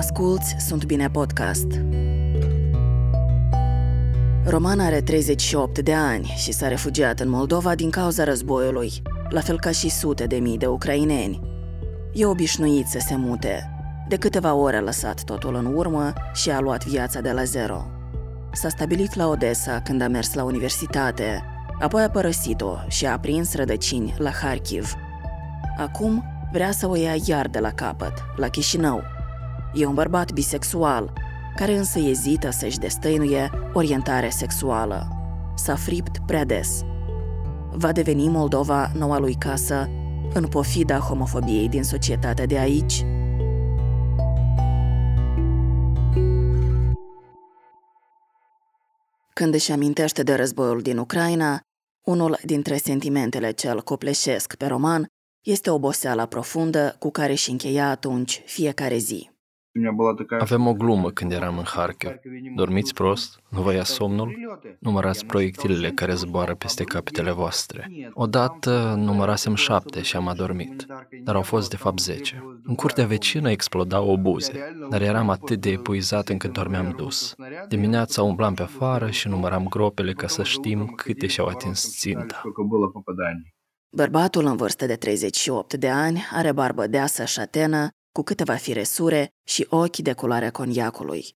Asculți 0.00 0.56
Sunt 0.58 0.84
Bine 0.84 1.10
Podcast. 1.10 1.66
Roman 4.44 4.80
are 4.80 5.00
38 5.00 5.78
de 5.78 5.94
ani 5.94 6.34
și 6.36 6.52
s-a 6.52 6.68
refugiat 6.68 7.20
în 7.20 7.28
Moldova 7.28 7.74
din 7.74 7.90
cauza 7.90 8.24
războiului, 8.24 8.92
la 9.28 9.40
fel 9.40 9.58
ca 9.58 9.70
și 9.70 9.90
sute 9.90 10.26
de 10.26 10.36
mii 10.36 10.58
de 10.58 10.66
ucraineni. 10.66 11.40
E 12.12 12.26
obișnuit 12.26 12.86
să 12.86 12.98
se 12.98 13.16
mute. 13.16 13.70
De 14.08 14.16
câteva 14.16 14.54
ore 14.54 14.76
a 14.76 14.80
lăsat 14.80 15.24
totul 15.24 15.54
în 15.54 15.74
urmă 15.74 16.12
și 16.32 16.50
a 16.50 16.60
luat 16.60 16.86
viața 16.86 17.20
de 17.20 17.32
la 17.32 17.44
zero. 17.44 17.86
S-a 18.52 18.68
stabilit 18.68 19.14
la 19.14 19.28
Odessa 19.28 19.80
când 19.80 20.02
a 20.02 20.08
mers 20.08 20.34
la 20.34 20.44
universitate, 20.44 21.44
apoi 21.80 22.02
a 22.02 22.10
părăsit-o 22.10 22.76
și 22.88 23.06
a 23.06 23.18
prins 23.18 23.54
rădăcini 23.54 24.14
la 24.18 24.30
Kharkiv. 24.30 24.94
Acum 25.78 26.24
vrea 26.52 26.70
să 26.70 26.88
o 26.88 26.96
ia 26.96 27.14
iar 27.24 27.48
de 27.48 27.58
la 27.58 27.70
capăt, 27.70 28.12
la 28.36 28.48
Chișinău. 28.48 29.18
E 29.74 29.86
un 29.86 29.94
bărbat 29.94 30.32
bisexual, 30.32 31.12
care 31.56 31.76
însă 31.76 31.98
ezită 31.98 32.50
să-și 32.50 32.78
destăinuie 32.78 33.50
orientarea 33.72 34.30
sexuală. 34.30 35.08
S-a 35.56 35.74
fript 35.74 36.18
prea 36.26 36.44
des. 36.44 36.82
Va 37.72 37.92
deveni 37.92 38.28
Moldova 38.28 38.90
noua 38.94 39.18
lui 39.18 39.34
casă 39.34 39.90
în 40.34 40.46
pofida 40.48 40.98
homofobiei 40.98 41.68
din 41.68 41.82
societatea 41.82 42.46
de 42.46 42.58
aici? 42.58 43.04
Când 49.32 49.54
își 49.54 49.72
amintește 49.72 50.22
de 50.22 50.34
războiul 50.34 50.80
din 50.80 50.98
Ucraina, 50.98 51.60
unul 52.06 52.38
dintre 52.44 52.76
sentimentele 52.76 53.50
ce 53.50 53.68
îl 53.68 53.82
copleșesc 53.82 54.54
pe 54.54 54.66
roman 54.66 55.06
este 55.46 55.70
oboseala 55.70 56.26
profundă 56.26 56.96
cu 56.98 57.10
care 57.10 57.32
își 57.32 57.50
încheia 57.50 57.90
atunci 57.90 58.42
fiecare 58.46 58.96
zi. 58.96 59.29
Avem 60.38 60.66
o 60.66 60.74
glumă 60.74 61.10
când 61.10 61.32
eram 61.32 61.58
în 61.58 61.64
Harkiv. 61.64 62.10
Dormiți 62.56 62.94
prost? 62.94 63.40
Nu 63.48 63.62
vă 63.62 63.72
ia 63.72 63.84
somnul? 63.84 64.58
Numărați 64.78 65.26
proiectilele 65.26 65.90
care 65.90 66.14
zboară 66.14 66.54
peste 66.54 66.84
capitele 66.84 67.30
voastre. 67.30 67.90
Odată 68.12 68.94
numărasem 68.96 69.54
șapte 69.54 70.02
și 70.02 70.16
am 70.16 70.28
adormit, 70.28 70.86
dar 71.24 71.34
au 71.34 71.42
fost 71.42 71.70
de 71.70 71.76
fapt 71.76 71.98
zece. 71.98 72.60
În 72.64 72.74
curtea 72.74 73.06
vecină 73.06 73.50
explodau 73.50 74.10
obuze, 74.10 74.52
dar 74.90 75.02
eram 75.02 75.30
atât 75.30 75.60
de 75.60 75.70
epuizat 75.70 76.28
încât 76.28 76.52
dormeam 76.52 76.94
dus. 76.96 77.34
Dimineața 77.68 78.22
umblam 78.22 78.54
pe 78.54 78.62
afară 78.62 79.10
și 79.10 79.28
număram 79.28 79.68
gropele 79.68 80.12
ca 80.12 80.26
să 80.26 80.42
știm 80.42 80.86
câte 80.86 81.26
și-au 81.26 81.46
atins 81.46 81.98
ținta. 81.98 82.42
Bărbatul 83.96 84.44
în 84.46 84.56
vârstă 84.56 84.86
de 84.86 84.94
38 84.94 85.74
de 85.74 85.88
ani 85.88 86.22
are 86.32 86.52
barbă 86.52 86.86
deasă 86.86 87.24
șatenă, 87.24 87.88
cu 88.12 88.22
câteva 88.22 88.54
firesure 88.54 89.28
și 89.44 89.66
ochi 89.68 89.96
de 89.96 90.12
culoarea 90.12 90.50
coniacului. 90.50 91.34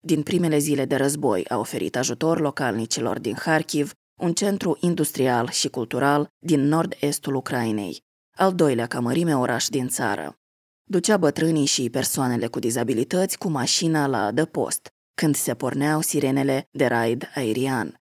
Din 0.00 0.22
primele 0.22 0.58
zile 0.58 0.84
de 0.84 0.96
război 0.96 1.44
a 1.48 1.58
oferit 1.58 1.96
ajutor 1.96 2.40
localnicilor 2.40 3.18
din 3.18 3.34
Kharkiv, 3.34 3.92
un 4.20 4.32
centru 4.32 4.76
industrial 4.80 5.48
și 5.50 5.68
cultural 5.68 6.28
din 6.38 6.60
nord-estul 6.60 7.34
Ucrainei, 7.34 8.02
al 8.36 8.54
doilea 8.54 8.86
ca 8.86 9.00
mărime 9.00 9.36
oraș 9.36 9.68
din 9.68 9.88
țară. 9.88 10.38
Ducea 10.84 11.16
bătrânii 11.16 11.66
și 11.66 11.90
persoanele 11.90 12.46
cu 12.46 12.58
dizabilități 12.58 13.38
cu 13.38 13.48
mașina 13.48 14.06
la 14.06 14.24
adăpost, 14.24 14.88
când 15.14 15.34
se 15.34 15.54
porneau 15.54 16.00
sirenele 16.00 16.68
de 16.70 16.86
raid 16.86 17.30
aerian. 17.34 18.00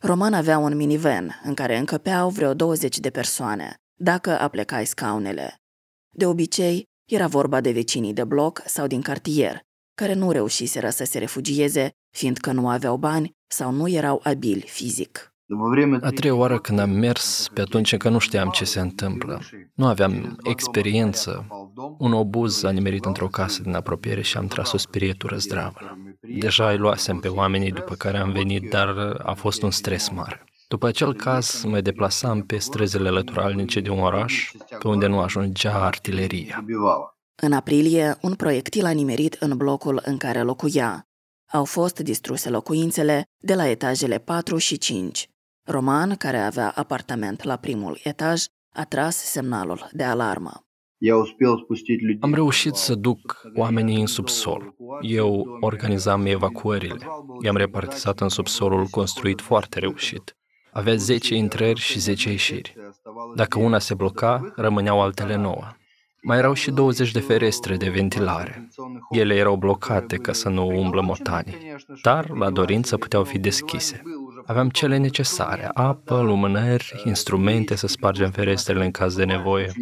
Roman 0.00 0.34
avea 0.34 0.58
un 0.58 0.76
minivan 0.76 1.40
în 1.44 1.54
care 1.54 1.78
încăpeau 1.78 2.30
vreo 2.30 2.54
20 2.54 2.98
de 2.98 3.10
persoane, 3.10 3.74
dacă 3.94 4.38
aplecai 4.38 4.86
scaunele. 4.86 5.54
De 6.10 6.26
obicei, 6.26 6.88
era 7.08 7.26
vorba 7.26 7.60
de 7.60 7.72
vecinii 7.72 8.12
de 8.12 8.24
bloc 8.24 8.62
sau 8.64 8.86
din 8.86 9.00
cartier, 9.00 9.60
care 9.94 10.14
nu 10.14 10.30
reușiseră 10.30 10.88
să 10.88 11.04
se 11.04 11.18
refugieze, 11.18 11.90
fiindcă 12.16 12.52
nu 12.52 12.68
aveau 12.68 12.96
bani 12.96 13.30
sau 13.46 13.72
nu 13.72 13.88
erau 13.88 14.20
abili 14.22 14.60
fizic. 14.60 15.32
A 16.00 16.10
treia 16.10 16.34
oară 16.34 16.58
când 16.58 16.78
am 16.78 16.90
mers, 16.90 17.48
pe 17.54 17.60
atunci 17.60 17.92
încă 17.92 18.08
nu 18.08 18.18
știam 18.18 18.50
ce 18.50 18.64
se 18.64 18.80
întâmplă. 18.80 19.40
Nu 19.74 19.86
aveam 19.86 20.38
experiență. 20.42 21.46
Un 21.98 22.12
obuz 22.12 22.62
a 22.62 22.70
nimerit 22.70 23.04
într-o 23.04 23.26
casă 23.26 23.62
din 23.62 23.74
apropiere 23.74 24.22
și 24.22 24.36
am 24.36 24.46
tras 24.46 24.72
o 24.72 24.76
spirietură 24.76 25.36
zdravă. 25.36 25.98
Deja 26.40 26.70
îi 26.70 26.76
luasem 26.76 27.18
pe 27.18 27.28
oamenii 27.28 27.72
după 27.72 27.94
care 27.94 28.18
am 28.18 28.32
venit, 28.32 28.70
dar 28.70 28.88
a 29.22 29.34
fost 29.34 29.62
un 29.62 29.70
stres 29.70 30.08
mare. 30.08 30.44
După 30.68 30.86
acel 30.86 31.14
caz, 31.14 31.62
mă 31.62 31.80
deplasam 31.80 32.42
pe 32.42 32.56
străzile 32.56 33.08
lăturalnice 33.08 33.80
de 33.80 33.90
un 33.90 33.98
oraș, 33.98 34.50
pe 34.78 34.88
unde 34.88 35.06
nu 35.06 35.20
ajungea 35.20 35.84
artileria. 35.84 36.64
În 37.42 37.52
aprilie, 37.52 38.16
un 38.22 38.34
proiectil 38.34 38.84
a 38.84 38.90
nimerit 38.90 39.34
în 39.34 39.56
blocul 39.56 40.00
în 40.04 40.16
care 40.16 40.42
locuia. 40.42 41.06
Au 41.52 41.64
fost 41.64 41.98
distruse 41.98 42.50
locuințele 42.50 43.24
de 43.38 43.54
la 43.54 43.68
etajele 43.68 44.18
4 44.18 44.56
și 44.56 44.78
5. 44.78 45.28
Roman, 45.66 46.16
care 46.16 46.38
avea 46.38 46.72
apartament 46.74 47.42
la 47.42 47.56
primul 47.56 47.98
etaj, 48.02 48.44
a 48.74 48.84
tras 48.84 49.16
semnalul 49.16 49.88
de 49.92 50.04
alarmă. 50.04 50.62
Am 52.20 52.34
reușit 52.34 52.74
să 52.74 52.94
duc 52.94 53.40
oamenii 53.54 54.00
în 54.00 54.06
subsol. 54.06 54.74
Eu 55.00 55.58
organizam 55.60 56.26
evacuările. 56.26 57.06
I-am 57.44 57.56
repartizat 57.56 58.20
în 58.20 58.28
subsolul 58.28 58.86
construit 58.86 59.40
foarte 59.40 59.78
reușit. 59.78 60.37
Avea 60.72 60.94
10 60.94 61.34
intrări 61.34 61.80
și 61.80 61.98
10 61.98 62.30
ieșiri. 62.30 62.76
Dacă 63.34 63.58
una 63.58 63.78
se 63.78 63.94
bloca, 63.94 64.52
rămâneau 64.56 65.00
altele 65.00 65.36
nouă. 65.36 65.64
Mai 66.22 66.38
erau 66.38 66.52
și 66.52 66.70
20 66.70 67.12
de 67.12 67.20
ferestre 67.20 67.76
de 67.76 67.88
ventilare. 67.88 68.68
Ele 69.10 69.34
erau 69.34 69.56
blocate 69.56 70.16
ca 70.16 70.32
să 70.32 70.48
nu 70.48 70.66
umblă 70.66 71.00
motanii, 71.00 71.74
dar 72.02 72.30
la 72.30 72.50
dorință 72.50 72.96
puteau 72.96 73.24
fi 73.24 73.38
deschise. 73.38 74.02
Aveam 74.46 74.68
cele 74.68 74.96
necesare, 74.96 75.70
apă, 75.72 76.20
lumânări, 76.20 77.02
instrumente 77.04 77.74
să 77.74 77.86
spargem 77.86 78.30
ferestrele 78.30 78.84
în 78.84 78.90
caz 78.90 79.14
de 79.14 79.24
nevoie. 79.24 79.72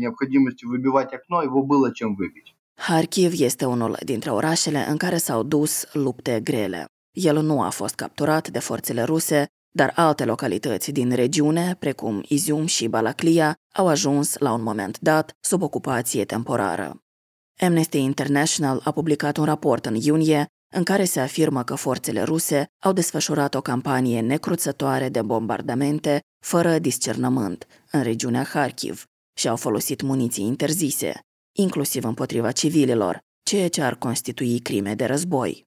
Harkiv 2.75 3.33
este 3.41 3.65
unul 3.65 3.97
dintre 4.05 4.31
orașele 4.31 4.87
în 4.89 4.97
care 4.97 5.17
s-au 5.17 5.43
dus 5.43 5.89
lupte 5.93 6.41
grele. 6.45 6.85
El 7.11 7.43
nu 7.43 7.63
a 7.63 7.69
fost 7.69 7.95
capturat 7.95 8.49
de 8.49 8.59
forțele 8.59 9.03
ruse, 9.03 9.47
dar 9.76 9.92
alte 9.94 10.25
localități 10.25 10.91
din 10.91 11.10
regiune, 11.14 11.76
precum 11.78 12.22
Izium 12.28 12.66
și 12.66 12.88
Balaclia, 12.88 13.54
au 13.75 13.88
ajuns 13.88 14.37
la 14.38 14.53
un 14.53 14.62
moment 14.62 14.98
dat 15.00 15.32
sub 15.41 15.62
ocupație 15.62 16.25
temporară. 16.25 17.00
Amnesty 17.60 17.98
International 17.98 18.81
a 18.84 18.91
publicat 18.91 19.37
un 19.37 19.44
raport 19.44 19.87
în 19.87 19.94
iunie 19.94 20.47
în 20.75 20.82
care 20.82 21.04
se 21.04 21.20
afirmă 21.20 21.62
că 21.62 21.75
forțele 21.75 22.22
ruse 22.22 22.66
au 22.84 22.92
desfășurat 22.92 23.54
o 23.54 23.60
campanie 23.60 24.20
necruțătoare 24.20 25.09
de 25.09 25.22
bombardamente 25.22 26.20
fără 26.44 26.78
discernământ 26.78 27.66
în 27.91 28.03
regiunea 28.03 28.43
Kharkiv 28.43 29.04
și 29.38 29.48
au 29.48 29.56
folosit 29.56 30.03
muniții 30.03 30.44
interzise, 30.44 31.20
inclusiv 31.56 32.04
împotriva 32.04 32.53
civililor, 32.53 33.19
ceea 33.43 33.69
ce 33.69 33.82
ar 33.82 33.97
constitui 33.97 34.58
crime 34.58 34.94
de 34.94 35.04
război. 35.04 35.64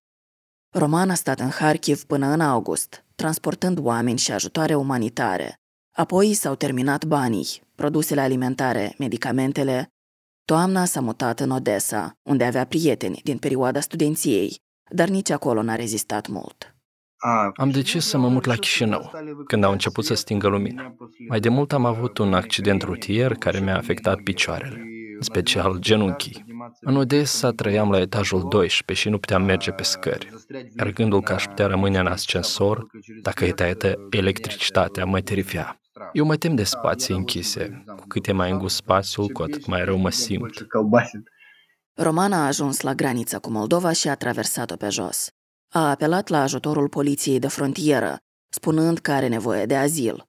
Roman 0.72 1.10
a 1.10 1.14
stat 1.14 1.40
în 1.40 1.50
Kharkiv 1.50 2.04
până 2.04 2.28
în 2.28 2.42
august, 2.42 3.06
transportând 3.16 3.80
oameni 3.82 4.18
și 4.18 4.32
ajutoare 4.32 4.76
umanitare. 4.76 5.60
Apoi 5.96 6.34
s-au 6.34 6.56
terminat 6.56 7.06
banii, 7.06 7.48
produsele 7.76 8.22
alimentare, 8.22 8.96
medicamentele. 8.98 9.88
Toamna 10.46 10.86
s-a 10.86 11.02
mutat 11.02 11.40
în 11.40 11.50
Odessa, 11.50 12.12
unde 12.24 12.44
avea 12.44 12.66
prieteni 12.66 13.22
din 13.24 13.38
perioada 13.38 13.80
studenției, 13.80 14.58
dar 14.92 15.08
nici 15.08 15.30
acolo 15.30 15.62
n-a 15.62 15.76
rezistat 15.76 16.28
mult. 16.28 16.76
Am 17.56 17.70
decis 17.70 18.06
să 18.06 18.18
mă 18.18 18.28
mut 18.28 18.46
la 18.46 18.56
Chișinău, 18.56 19.12
când 19.48 19.64
au 19.64 19.72
început 19.72 20.06
să 20.06 20.14
stingă 20.14 20.48
lumina. 20.48 20.96
Mai 21.28 21.40
de 21.40 21.50
mult 21.50 21.74
am 21.74 21.86
avut 21.86 22.18
un 22.18 22.34
accident 22.34 22.82
rutier 22.82 23.34
care 23.34 23.60
mi-a 23.60 23.78
afectat 23.78 24.20
picioarele, 24.20 24.82
în 25.16 25.22
special 25.22 25.78
genunchii. 25.80 26.46
În 26.80 26.96
Odessa 26.96 27.50
trăiam 27.52 27.92
la 27.92 28.00
etajul 28.00 28.48
12 28.50 29.06
și 29.06 29.10
nu 29.10 29.20
puteam 29.20 29.44
merge 29.44 29.72
pe 29.72 29.84
scări, 29.84 30.30
iar 30.78 30.92
gândul 30.92 31.22
că 31.22 31.34
aș 31.34 31.46
putea 31.46 31.66
rămâne 31.66 32.00
în 32.00 32.08
ascensor, 32.08 32.86
dacă 33.22 33.46
e 33.46 33.52
tăiată 33.52 34.08
electricitatea, 34.10 35.06
mă 35.06 35.22
terifia. 35.22 35.80
Eu 36.14 36.26
mă 36.26 36.36
tem 36.36 36.56
de 36.56 36.64
spații 36.64 37.16
închise. 37.16 37.84
Cu 37.86 38.08
cât 38.08 38.28
e 38.28 38.32
mai 38.32 38.52
îngust 38.52 38.76
spațiul, 38.76 39.28
cu 39.28 39.42
atât 39.42 39.66
mai 39.66 39.84
rău 39.84 39.98
mă 39.98 40.10
simt. 40.10 40.68
Roman 41.94 42.34
a 42.34 42.46
ajuns 42.46 42.82
la 42.82 42.94
granița 42.94 43.40
cu 43.40 43.50
Moldova 43.52 43.92
și 43.92 44.08
a 44.10 44.16
traversat-o 44.16 44.76
pe 44.76 44.90
jos. 44.90 45.30
A 45.74 45.90
apelat 45.90 46.28
la 46.28 46.42
ajutorul 46.42 46.90
poliției 46.90 47.40
de 47.40 47.48
frontieră, 47.48 48.18
spunând 48.50 48.98
că 48.98 49.12
are 49.12 49.28
nevoie 49.28 49.66
de 49.66 49.76
azil. 49.76 50.24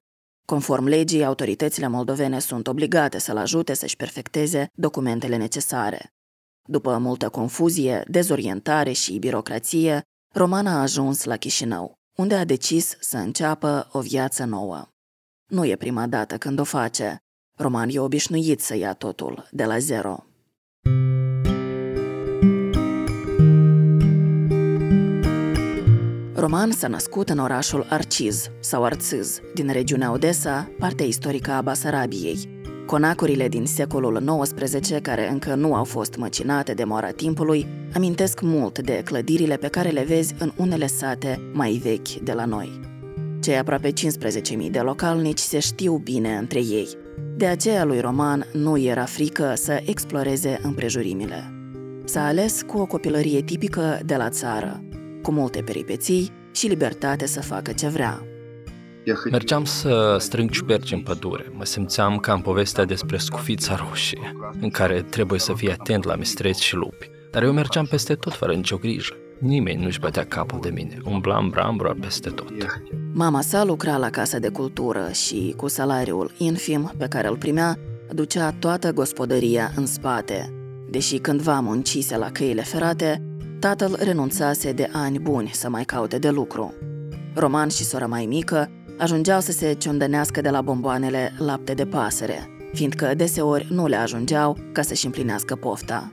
Conform 0.45 0.85
legii, 0.85 1.23
autoritățile 1.23 1.87
moldovene 1.87 2.39
sunt 2.39 2.67
obligate 2.67 3.17
să-l 3.17 3.37
ajute 3.37 3.73
să-și 3.73 3.95
perfecteze 3.95 4.67
documentele 4.73 5.37
necesare. 5.37 6.11
După 6.67 6.97
multă 6.97 7.29
confuzie, 7.29 8.03
dezorientare 8.07 8.91
și 8.91 9.17
birocrație, 9.17 10.01
Roman 10.33 10.67
a 10.67 10.81
ajuns 10.81 11.23
la 11.23 11.37
Chișinău, 11.37 11.93
unde 12.17 12.35
a 12.35 12.45
decis 12.45 12.97
să 12.99 13.17
înceapă 13.17 13.89
o 13.91 13.99
viață 13.99 14.43
nouă. 14.45 14.87
Nu 15.49 15.65
e 15.65 15.75
prima 15.75 16.07
dată 16.07 16.37
când 16.37 16.59
o 16.59 16.63
face. 16.63 17.17
Roman 17.57 17.89
e 17.89 17.99
obișnuit 17.99 18.61
să 18.61 18.75
ia 18.75 18.93
totul 18.93 19.47
de 19.51 19.65
la 19.65 19.77
zero. 19.77 20.25
Roman 26.41 26.71
s-a 26.71 26.87
născut 26.87 27.29
în 27.29 27.37
orașul 27.37 27.85
Arciz 27.89 28.49
sau 28.59 28.83
Arțâz, 28.83 29.39
din 29.53 29.71
regiunea 29.71 30.11
Odessa, 30.11 30.71
partea 30.79 31.05
istorică 31.05 31.51
a 31.51 31.61
Basarabiei. 31.61 32.49
Conacurile 32.85 33.47
din 33.47 33.65
secolul 33.65 34.41
XIX, 34.41 34.89
care 35.01 35.29
încă 35.29 35.55
nu 35.55 35.73
au 35.75 35.83
fost 35.83 36.15
măcinate 36.15 36.73
de 36.73 36.83
moara 36.83 37.11
timpului, 37.11 37.67
amintesc 37.93 38.41
mult 38.41 38.79
de 38.79 39.01
clădirile 39.05 39.55
pe 39.55 39.67
care 39.67 39.89
le 39.89 40.03
vezi 40.03 40.35
în 40.39 40.51
unele 40.55 40.87
sate 40.87 41.51
mai 41.53 41.71
vechi 41.83 42.23
de 42.23 42.33
la 42.33 42.45
noi. 42.45 42.79
Cei 43.41 43.57
aproape 43.57 43.89
15.000 43.91 44.71
de 44.71 44.79
localnici 44.79 45.39
se 45.39 45.59
știu 45.59 45.97
bine 45.97 46.37
între 46.37 46.59
ei. 46.59 46.87
De 47.37 47.45
aceea 47.45 47.83
lui 47.83 47.99
Roman 47.99 48.45
nu 48.53 48.77
era 48.77 49.05
frică 49.05 49.53
să 49.55 49.81
exploreze 49.85 50.59
împrejurimile. 50.63 51.53
S-a 52.03 52.25
ales 52.25 52.61
cu 52.67 52.77
o 52.77 52.85
copilărie 52.85 53.41
tipică 53.41 53.99
de 54.05 54.15
la 54.15 54.29
țară, 54.29 54.83
cu 55.21 55.31
multe 55.31 55.61
peripeții 55.61 56.31
și 56.51 56.67
libertate 56.67 57.25
să 57.25 57.41
facă 57.41 57.71
ce 57.71 57.87
vrea. 57.87 58.25
Mergeam 59.31 59.65
să 59.65 60.17
strâng 60.19 60.49
ciuperci 60.49 60.91
în 60.91 61.01
pădure. 61.01 61.51
Mă 61.57 61.65
simțeam 61.65 62.17
ca 62.17 62.33
în 62.33 62.41
povestea 62.41 62.85
despre 62.85 63.17
scufița 63.17 63.75
roșie, 63.75 64.35
în 64.61 64.69
care 64.69 65.01
trebuie 65.01 65.39
să 65.39 65.53
fii 65.53 65.71
atent 65.71 66.03
la 66.03 66.15
mistreți 66.15 66.63
și 66.63 66.75
lupi. 66.75 67.09
Dar 67.31 67.43
eu 67.43 67.51
mergeam 67.51 67.85
peste 67.85 68.15
tot 68.15 68.33
fără 68.33 68.53
nicio 68.53 68.77
grijă. 68.77 69.13
Nimeni 69.39 69.83
nu-și 69.83 69.99
bătea 69.99 70.25
capul 70.25 70.59
de 70.61 70.69
mine. 70.69 70.97
Umblam 71.03 71.49
brambura 71.49 71.95
peste 71.99 72.29
tot. 72.29 72.51
Mama 73.13 73.41
sa 73.41 73.63
lucra 73.63 73.97
la 73.97 74.09
casa 74.09 74.39
de 74.39 74.49
cultură 74.49 75.09
și, 75.11 75.53
cu 75.57 75.67
salariul 75.67 76.31
infim 76.37 76.91
pe 76.97 77.07
care 77.07 77.27
îl 77.27 77.37
primea, 77.37 77.77
ducea 78.13 78.51
toată 78.51 78.91
gospodăria 78.91 79.71
în 79.75 79.85
spate. 79.85 80.53
Deși 80.89 81.17
cândva 81.17 81.59
muncise 81.59 82.17
la 82.17 82.31
căile 82.31 82.61
ferate, 82.61 83.21
tatăl 83.61 83.97
renunțase 83.99 84.71
de 84.71 84.89
ani 84.91 85.19
buni 85.19 85.49
să 85.53 85.69
mai 85.69 85.83
caute 85.83 86.17
de 86.17 86.29
lucru. 86.29 86.73
Roman 87.35 87.69
și 87.69 87.83
sora 87.83 88.05
mai 88.05 88.25
mică 88.25 88.69
ajungeau 88.97 89.39
să 89.39 89.51
se 89.51 89.73
ciondănească 89.73 90.41
de 90.41 90.49
la 90.49 90.61
bomboanele 90.61 91.33
lapte 91.37 91.73
de 91.73 91.85
pasăre, 91.85 92.49
fiindcă 92.73 93.13
deseori 93.15 93.67
nu 93.69 93.87
le 93.87 93.95
ajungeau 93.95 94.57
ca 94.71 94.81
să-și 94.81 95.05
împlinească 95.05 95.55
pofta. 95.55 96.11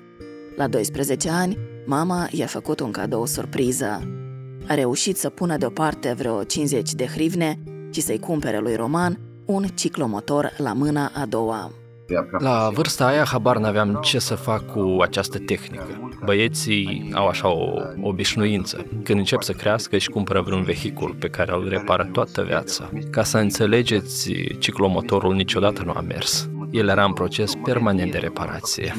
La 0.56 0.68
12 0.68 1.30
ani, 1.30 1.58
mama 1.86 2.28
i-a 2.30 2.46
făcut 2.46 2.80
un 2.80 2.90
cadou 2.90 3.26
surpriză. 3.26 4.00
A 4.66 4.74
reușit 4.74 5.16
să 5.16 5.28
pună 5.28 5.56
deoparte 5.56 6.14
vreo 6.18 6.42
50 6.42 6.92
de 6.92 7.06
hrivne 7.06 7.58
și 7.90 8.00
să-i 8.00 8.18
cumpere 8.18 8.58
lui 8.58 8.76
Roman 8.76 9.18
un 9.44 9.64
ciclomotor 9.74 10.52
la 10.56 10.72
mâna 10.72 11.10
a 11.14 11.26
doua. 11.26 11.70
La 12.38 12.70
vârsta 12.74 13.06
aia 13.06 13.24
habar 13.24 13.56
n-aveam 13.56 13.98
ce 14.02 14.18
să 14.18 14.34
fac 14.34 14.72
cu 14.72 14.96
această 15.00 15.38
tehnică. 15.38 16.07
Băieții 16.24 17.10
au 17.14 17.26
așa 17.26 17.48
o 17.48 17.74
obișnuință. 18.02 18.86
Când 19.02 19.18
încep 19.18 19.42
să 19.42 19.52
crească 19.52 19.98
și 19.98 20.08
cumpără 20.08 20.40
vreun 20.40 20.62
vehicul 20.62 21.16
pe 21.18 21.28
care 21.28 21.52
îl 21.52 21.68
repară 21.68 22.08
toată 22.12 22.42
viața. 22.42 22.90
Ca 23.10 23.22
să 23.22 23.38
înțelegeți, 23.38 24.32
ciclomotorul 24.58 25.34
niciodată 25.34 25.82
nu 25.84 25.92
a 25.94 26.00
mers. 26.00 26.48
El 26.70 26.88
era 26.88 27.04
în 27.04 27.12
proces 27.12 27.52
permanent 27.64 28.12
de 28.12 28.18
reparație. 28.18 28.94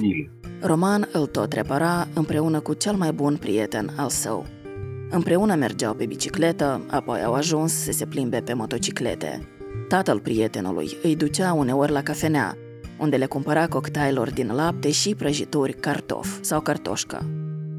Roman 0.62 1.10
îl 1.12 1.25
tot 1.25 1.54
repara 1.54 2.07
împreună 2.13 2.60
cu 2.60 2.74
cel 2.74 2.94
mai 2.94 3.12
bun 3.12 3.38
prieten 3.38 3.94
al 3.98 4.10
său. 4.10 4.45
Împreună 5.10 5.56
mergeau 5.56 5.94
pe 5.94 6.06
bicicletă, 6.06 6.81
apoi 6.89 7.24
au 7.24 7.33
ajuns 7.33 7.74
să 7.74 7.92
se 7.92 8.06
plimbe 8.06 8.39
pe 8.39 8.54
motociclete. 8.54 9.48
Tatăl 9.88 10.19
prietenului 10.19 10.98
îi 11.04 11.15
ducea 11.15 11.54
uneori 11.54 11.92
la 11.92 12.01
cafenea, 12.01 12.57
unde 13.00 13.16
le 13.16 13.25
cumpăra 13.25 13.68
cocktailuri 13.68 14.34
din 14.34 14.51
lapte 14.54 14.92
și 14.92 15.16
prăjituri 15.16 15.74
cartof 15.74 16.28
sau 16.42 16.62
cartoșcă. 16.62 17.25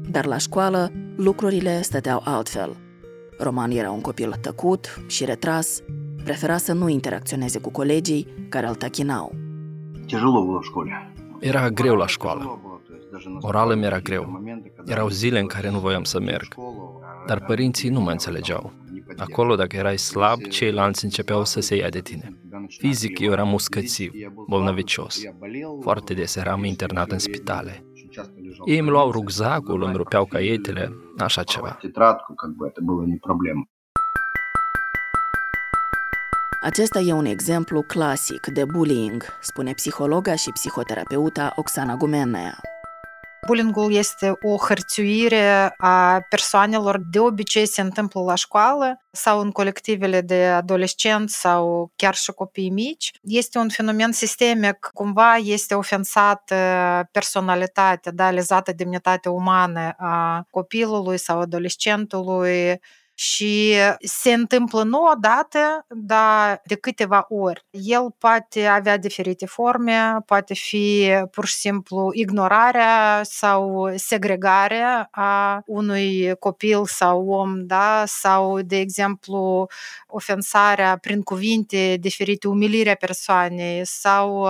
Dar 0.09 0.25
la 0.25 0.37
școală, 0.37 0.91
lucrurile 1.15 1.81
stăteau 1.81 2.21
altfel. 2.23 2.75
Roman 3.37 3.71
era 3.71 3.91
un 3.91 4.01
copil 4.01 4.35
tăcut 4.41 5.03
și 5.07 5.25
retras, 5.25 5.81
prefera 6.23 6.57
să 6.57 6.73
nu 6.73 6.89
interacționeze 6.89 7.59
cu 7.59 7.71
colegii 7.71 8.27
care 8.49 8.67
îl 8.67 8.75
tachinau. 8.75 9.35
Era 11.39 11.69
greu 11.69 11.95
la 11.95 12.07
școală. 12.07 12.59
Orală 13.39 13.75
mi 13.75 13.85
era 13.85 13.99
greu. 13.99 14.41
Erau 14.85 15.09
zile 15.09 15.39
în 15.39 15.47
care 15.47 15.69
nu 15.69 15.79
voiam 15.79 16.03
să 16.03 16.19
merg. 16.19 16.55
Dar 17.27 17.43
părinții 17.45 17.89
nu 17.89 17.99
mă 17.99 18.11
înțelegeau. 18.11 18.71
Acolo, 19.17 19.55
dacă 19.55 19.75
erai 19.75 19.97
slab, 19.97 20.41
ceilalți 20.41 21.03
începeau 21.03 21.45
să 21.45 21.59
se 21.59 21.75
ia 21.75 21.89
de 21.89 21.99
tine. 21.99 22.37
Fizic, 22.67 23.19
eu 23.19 23.31
eram 23.31 23.47
muscățiv, 23.47 24.11
bolnăvicios. 24.47 25.21
Foarte 25.81 26.13
des 26.13 26.35
eram 26.35 26.63
internat 26.63 27.11
în 27.11 27.19
spitale. 27.19 27.85
Ei 28.65 28.77
îmi 28.77 28.89
luau 28.89 29.11
rugzacul, 29.11 29.83
îmi 29.83 29.95
rupeau 29.95 30.25
caietele, 30.25 30.91
așa 31.17 31.43
ceva. 31.43 31.77
Acesta 36.61 36.99
e 36.99 37.13
un 37.13 37.25
exemplu 37.25 37.81
clasic 37.81 38.47
de 38.47 38.65
bullying, 38.65 39.23
spune 39.39 39.71
psihologa 39.71 40.35
și 40.35 40.51
psihoterapeuta 40.51 41.53
Oxana 41.55 41.95
Gumenea. 41.95 42.59
Bullyingul 43.45 43.93
este 43.93 44.33
o 44.41 44.57
hărțuire 44.57 45.73
a 45.77 46.19
persoanelor, 46.29 46.99
de 47.11 47.19
obicei 47.19 47.65
se 47.65 47.81
întâmplă 47.81 48.21
la 48.21 48.35
școală 48.35 49.01
sau 49.11 49.39
în 49.39 49.51
colectivele 49.51 50.21
de 50.21 50.45
adolescenți 50.45 51.39
sau 51.39 51.91
chiar 51.95 52.15
și 52.15 52.31
copii 52.31 52.69
mici. 52.69 53.11
Este 53.21 53.57
un 53.57 53.69
fenomen 53.69 54.11
sistemic, 54.11 54.89
cumva 54.93 55.35
este 55.35 55.75
ofensată 55.75 56.55
personalitatea, 57.11 58.11
da, 58.11 58.29
lezată 58.29 58.71
demnitatea 58.71 59.31
umană 59.31 59.93
a 59.97 60.45
copilului 60.49 61.17
sau 61.17 61.39
adolescentului, 61.39 62.79
și 63.21 63.75
se 63.99 64.33
întâmplă 64.33 64.83
nu 64.83 65.03
odată, 65.03 65.85
dar 65.87 66.61
de 66.65 66.75
câteva 66.75 67.25
ori. 67.29 67.65
El 67.69 68.15
poate 68.17 68.65
avea 68.65 68.97
diferite 68.97 69.45
forme, 69.45 70.17
poate 70.25 70.53
fi 70.53 71.11
pur 71.31 71.45
și 71.45 71.53
simplu 71.53 72.09
ignorarea 72.13 73.21
sau 73.23 73.91
segregarea 73.95 75.07
a 75.11 75.61
unui 75.65 76.35
copil 76.39 76.85
sau 76.85 77.29
om, 77.29 77.65
da? 77.65 78.03
sau, 78.05 78.61
de 78.61 78.77
exemplu, 78.77 79.67
ofensarea 80.07 80.97
prin 80.97 81.21
cuvinte 81.21 81.97
diferite, 81.99 82.47
umilirea 82.47 82.95
persoanei 82.95 83.81
sau 83.85 84.47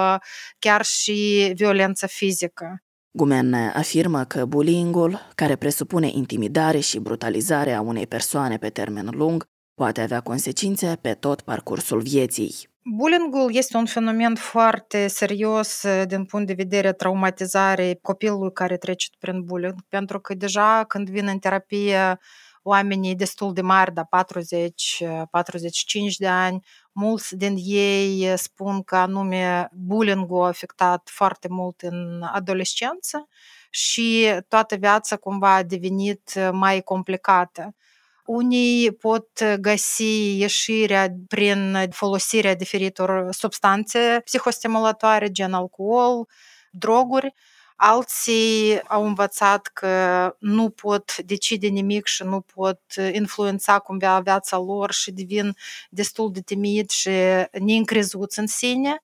chiar 0.59 0.85
și 0.85 1.51
violență 1.55 2.07
fizică. 2.07 2.81
Gumen 3.13 3.53
afirmă 3.53 4.23
că 4.23 4.45
bullyingul, 4.45 5.19
care 5.35 5.55
presupune 5.55 6.09
intimidare 6.13 6.79
și 6.79 6.99
brutalizare 6.99 7.73
a 7.73 7.81
unei 7.81 8.07
persoane 8.07 8.57
pe 8.57 8.69
termen 8.69 9.09
lung, 9.11 9.45
poate 9.73 10.01
avea 10.01 10.21
consecințe 10.21 10.97
pe 11.01 11.13
tot 11.13 11.41
parcursul 11.41 12.01
vieții. 12.01 12.55
Bullyingul 12.95 13.55
este 13.55 13.77
un 13.77 13.85
fenomen 13.85 14.35
foarte 14.35 15.07
serios 15.07 15.85
din 16.07 16.25
punct 16.25 16.47
de 16.47 16.53
vedere 16.53 16.93
traumatizare 16.93 17.99
copilului 18.01 18.51
care 18.53 18.77
trece 18.77 19.07
prin 19.19 19.43
bullying, 19.43 19.75
pentru 19.89 20.19
că 20.19 20.33
deja 20.33 20.83
când 20.87 21.09
vin 21.09 21.27
în 21.27 21.37
terapie 21.37 22.19
oamenii 22.63 23.15
destul 23.15 23.53
de 23.53 23.61
mari, 23.61 23.93
de 23.93 24.01
40-45 24.01 24.05
de 26.17 26.27
ani, 26.27 26.65
mulți 26.91 27.35
din 27.35 27.55
ei 27.57 28.37
spun 28.37 28.83
că 28.83 28.95
anume 28.95 29.69
bullying-ul 29.73 30.43
a 30.43 30.47
afectat 30.47 31.09
foarte 31.11 31.47
mult 31.47 31.81
în 31.81 32.21
adolescență 32.33 33.27
și 33.69 34.29
toată 34.47 34.75
viața 34.75 35.15
cumva 35.17 35.55
a 35.55 35.63
devenit 35.63 36.51
mai 36.51 36.81
complicată. 36.81 37.75
Unii 38.25 38.91
pot 38.91 39.43
găsi 39.59 40.37
ieșirea 40.39 41.15
prin 41.27 41.87
folosirea 41.89 42.55
diferitor 42.55 43.27
substanțe 43.31 44.21
psihostimulatoare, 44.23 45.31
gen 45.31 45.53
alcool, 45.53 46.27
droguri, 46.71 47.33
Alții 47.83 48.81
au 48.87 49.05
învățat 49.05 49.69
că 49.73 50.35
nu 50.39 50.69
pot 50.69 51.17
decide 51.17 51.67
nimic 51.67 52.05
și 52.05 52.23
nu 52.23 52.41
pot 52.41 52.81
influența 53.11 53.79
cumva 53.79 54.19
viața 54.19 54.57
lor 54.57 54.91
și 54.91 55.11
devin 55.11 55.55
destul 55.89 56.31
de 56.31 56.41
timid 56.41 56.89
și 56.89 57.09
neîncrezuți 57.59 58.39
în 58.39 58.47
sine. 58.47 59.03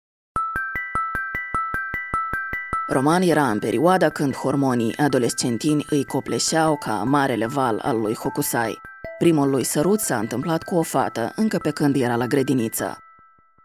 Roman 2.88 3.22
era 3.22 3.50
în 3.50 3.60
perioada 3.60 4.10
când 4.10 4.36
hormonii 4.36 4.98
adolescentini 4.98 5.86
îi 5.89 6.05
copleșeau 6.05 6.77
ca 6.77 7.03
marele 7.03 7.46
val 7.46 7.79
al 7.84 8.00
lui 8.00 8.15
Hokusai. 8.15 8.79
Primul 9.17 9.50
lui 9.50 9.63
sărut 9.63 10.00
s-a 10.00 10.17
întâmplat 10.17 10.63
cu 10.63 10.75
o 10.75 10.81
fată 10.81 11.31
încă 11.36 11.57
pe 11.57 11.72
când 11.72 11.96
era 11.96 12.15
la 12.15 12.25
grădiniță. 12.25 12.98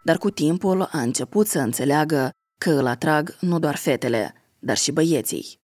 Dar 0.04 0.16
cu 0.16 0.31
timpul 0.31 0.88
a 0.92 1.00
început 1.00 1.47
să 1.47 1.59
înțeleagă 1.59 2.31
că 2.59 2.71
îl 2.71 2.87
atrag 2.87 3.37
nu 3.40 3.59
doar 3.59 3.76
fetele, 3.76 4.41
dar 4.62 4.76
și 4.76 4.92
băieții. 4.92 5.61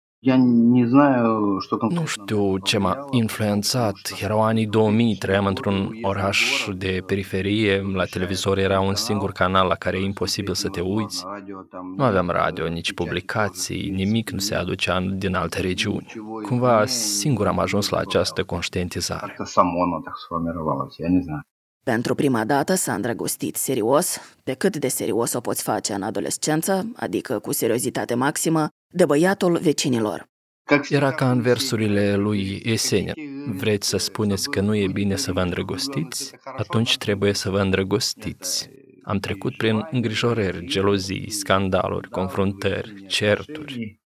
Nu 1.89 2.05
știu 2.05 2.59
ce 2.59 2.79
m-a 2.79 3.05
influențat. 3.11 3.97
Erau 4.21 4.43
anii 4.43 4.67
2000, 4.67 5.17
trăiam 5.17 5.47
într-un 5.47 5.99
oraș 6.03 6.69
de 6.77 7.03
periferie, 7.07 7.83
la 7.95 8.05
televizor 8.05 8.59
era 8.59 8.81
un 8.81 8.95
singur 8.95 9.33
canal 9.33 9.67
la 9.67 9.75
care 9.75 9.97
e 9.97 10.05
imposibil 10.05 10.55
să 10.55 10.69
te 10.69 10.81
uiți. 10.81 11.25
Nu 11.97 12.05
aveam 12.05 12.31
radio, 12.31 12.69
nici 12.69 12.93
publicații, 12.93 13.91
nimic 13.91 14.31
nu 14.31 14.39
se 14.39 14.55
aducea 14.55 15.01
din 15.01 15.35
alte 15.35 15.61
regiuni. 15.61 16.13
Cumva 16.43 16.87
singur 16.87 17.47
am 17.47 17.59
ajuns 17.59 17.89
la 17.89 17.99
această 17.99 18.45
conștientizare. 18.45 19.37
Pentru 21.93 22.15
prima 22.15 22.45
dată 22.45 22.75
s-a 22.75 22.95
îndrăgostit 22.95 23.57
serios, 23.57 24.19
pe 24.45 24.55
cât 24.55 24.77
de 24.77 24.89
serios 24.89 25.33
o 25.33 25.41
poți 25.41 25.63
face 25.63 25.93
în 25.93 26.03
adolescență, 26.03 26.93
adică 26.97 27.39
cu 27.39 27.53
seriozitate 27.53 28.15
maximă, 28.15 28.69
de 28.95 29.05
băiatul 29.05 29.59
vecinilor. 29.59 30.25
Era 30.89 31.13
ca 31.13 31.31
în 31.31 31.41
versurile 31.41 32.17
lui 32.17 32.63
Esenea. 32.65 33.13
Vreți 33.47 33.89
să 33.89 33.97
spuneți 33.97 34.51
că 34.51 34.61
nu 34.61 34.75
e 34.75 34.89
bine 34.89 35.17
să 35.17 35.33
vă 35.33 35.41
îndrăgostiți? 35.41 36.33
Atunci 36.45 36.97
trebuie 36.97 37.33
să 37.33 37.51
vă 37.51 37.61
îndrăgostiți. 37.61 38.69
Am 39.03 39.19
trecut 39.19 39.57
prin 39.57 39.89
îngrijorări, 39.91 40.67
gelozii, 40.67 41.31
scandaluri, 41.31 42.11
confruntări, 42.11 43.07
certuri. 43.07 44.01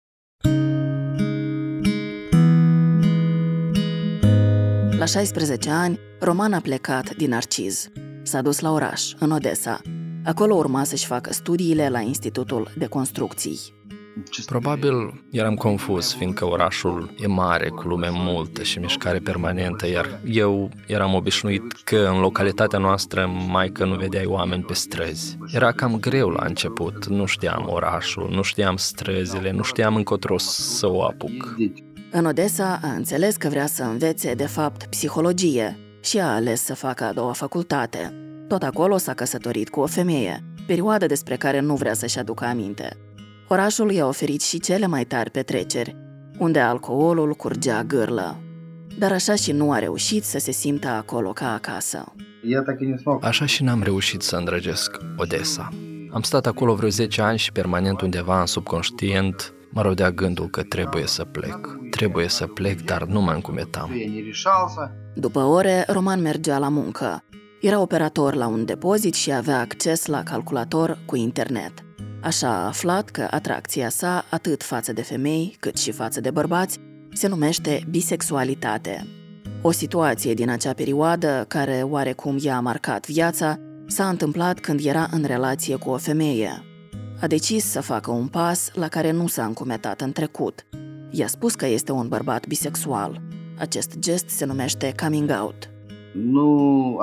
La 4.98 5.06
16 5.06 5.70
ani, 5.70 6.00
Roman 6.20 6.54
a 6.54 6.60
plecat 6.60 7.16
din 7.16 7.34
Arciz. 7.34 7.90
S-a 8.24 8.42
dus 8.42 8.60
la 8.60 8.72
oraș, 8.72 9.14
în 9.20 9.32
Odessa. 9.32 9.82
Acolo 10.24 10.56
urma 10.56 10.84
să-și 10.84 11.06
facă 11.06 11.34
studiile 11.34 11.90
la 11.90 12.00
Institutul 12.00 12.72
de 12.78 12.86
Construcții. 12.86 13.60
Probabil 14.46 15.24
eram 15.32 15.56
confuz, 15.56 16.14
fiindcă 16.14 16.46
orașul 16.46 17.14
e 17.20 17.28
mare, 17.28 17.70
cu 17.70 17.88
lume 17.88 18.08
multă 18.12 18.64
și 18.64 18.80
mișcare 18.80 19.18
permanentă, 19.18 19.88
iar 19.88 20.20
eu 20.26 20.70
eram 20.88 21.14
obișnuit 21.14 21.74
că 21.84 22.10
în 22.14 22.20
localitatea 22.20 22.80
noastră 22.80 23.28
mai 23.48 23.70
că 23.70 23.86
nu 23.86 23.96
vedeai 23.96 24.26
oameni 24.26 24.64
pe 24.64 24.74
străzi. 24.74 25.38
Era 25.54 25.72
cam 25.72 26.00
greu 26.00 26.30
la 26.30 26.46
început, 26.46 27.06
nu 27.06 27.26
știam 27.26 27.68
orașul, 27.70 28.30
nu 28.32 28.42
știam 28.42 28.76
străzile, 28.76 29.52
nu 29.52 29.64
știam 29.64 29.96
încotro 29.96 30.38
să 30.38 30.88
o 30.88 31.04
apuc. 31.04 31.56
În 32.12 32.26
Odessa 32.26 32.80
a 32.84 32.88
înțeles 32.88 33.36
că 33.36 33.50
vrea 33.50 33.66
să 33.66 33.84
învețe, 33.84 34.34
de 34.34 34.46
fapt, 34.46 34.86
psihologie 34.86 35.78
și 36.02 36.20
a 36.20 36.34
ales 36.34 36.64
să 36.64 36.76
facă 36.76 37.04
a 37.04 37.14
doua 37.14 37.32
facultate. 37.32 38.14
Tot 38.48 38.64
acolo 38.64 38.98
s-a 38.98 39.14
căsătorit 39.14 39.70
cu 39.70 39.80
o 39.80 39.86
femeie, 39.86 40.44
perioadă 40.68 41.06
despre 41.06 41.36
care 41.36 41.60
nu 41.60 41.76
vrea 41.76 41.94
să-și 41.94 42.20
aducă 42.20 42.46
aminte. 42.46 42.98
Orașul 43.48 43.92
i-a 43.92 44.08
oferit 44.08 44.42
și 44.42 44.60
cele 44.60 44.88
mai 44.88 45.04
tari 45.04 45.30
petreceri, 45.30 45.96
unde 46.38 46.60
alcoolul 46.60 47.34
curgea 47.34 47.84
gârlă. 47.84 48.38
Dar 49.00 49.12
așa 49.12 49.36
și 49.36 49.52
nu 49.52 49.72
a 49.72 49.80
reușit 49.80 50.24
să 50.24 50.40
se 50.40 50.52
simtă 50.52 50.88
acolo 50.88 51.32
ca 51.32 51.54
acasă. 51.54 52.14
Așa 53.22 53.46
și 53.46 53.64
n-am 53.64 53.84
reușit 53.84 54.22
să 54.22 54.36
îndrăgesc 54.36 54.98
Odessa. 55.18 55.70
Am 56.12 56.22
stat 56.22 56.46
acolo 56.46 56.76
vreo 56.76 56.90
10 56.90 57.22
ani 57.22 57.38
și 57.38 57.52
permanent 57.52 58.02
undeva 58.02 58.40
în 58.40 58.46
subconștient 58.46 59.54
mă 59.72 59.82
rodea 59.82 60.12
gândul 60.12 60.50
că 60.50 60.64
trebuie 60.64 61.06
să 61.06 61.24
plec. 61.24 61.78
Trebuie 61.90 62.28
să 62.28 62.46
plec, 62.46 62.82
dar 62.82 63.04
nu 63.04 63.22
mă 63.22 63.32
încumetam. 63.32 63.92
După 65.16 65.40
ore, 65.40 65.84
Roman 65.88 66.22
mergea 66.22 66.58
la 66.58 66.70
muncă. 66.70 67.24
Era 67.62 67.80
operator 67.80 68.36
la 68.36 68.48
un 68.48 68.66
depozit 68.66 69.14
și 69.14 69.32
avea 69.32 69.60
acces 69.60 70.06
la 70.06 70.24
calculator 70.24 70.98
cu 71.06 71.16
internet. 71.16 71.74
Așa 72.22 72.50
a 72.50 72.66
aflat 72.66 73.10
că 73.10 73.28
atracția 73.32 73.90
sa, 73.90 74.26
atât 74.30 74.64
față 74.64 74.94
de 74.94 75.02
femei 75.02 75.56
cât 75.60 75.78
și 75.78 75.92
față 75.92 76.22
de 76.22 76.32
bărbați, 76.32 76.80
se 77.14 77.28
numește 77.28 77.84
bisexualitate. 77.90 79.08
O 79.62 79.72
situație 79.72 80.34
din 80.34 80.50
acea 80.50 80.74
perioadă, 80.74 81.46
care 81.48 81.82
oarecum 81.84 82.38
i-a 82.40 82.60
marcat 82.60 83.08
viața, 83.08 83.60
s-a 83.88 84.10
întâmplat 84.10 84.60
când 84.60 84.86
era 84.86 85.08
în 85.12 85.24
relație 85.24 85.76
cu 85.76 85.90
o 85.90 85.98
femeie 85.98 86.67
a 87.22 87.28
decis 87.28 87.66
să 87.66 87.82
facă 87.82 88.12
un 88.12 88.28
pas 88.28 88.72
la 88.74 88.88
care 88.88 89.12
nu 89.12 89.28
s-a 89.28 89.46
încumetat 89.46 90.02
în 90.02 90.12
trecut. 90.12 90.66
I-a 91.10 91.28
spus 91.28 91.56
că 91.56 91.66
este 91.66 91.92
un 91.92 92.08
bărbat 92.08 92.48
bisexual. 92.48 93.22
Acest 93.60 94.00
gest 94.00 94.30
se 94.30 94.46
numește 94.46 94.94
coming 95.04 95.30
out. 95.42 95.70
Nu, 96.14 96.98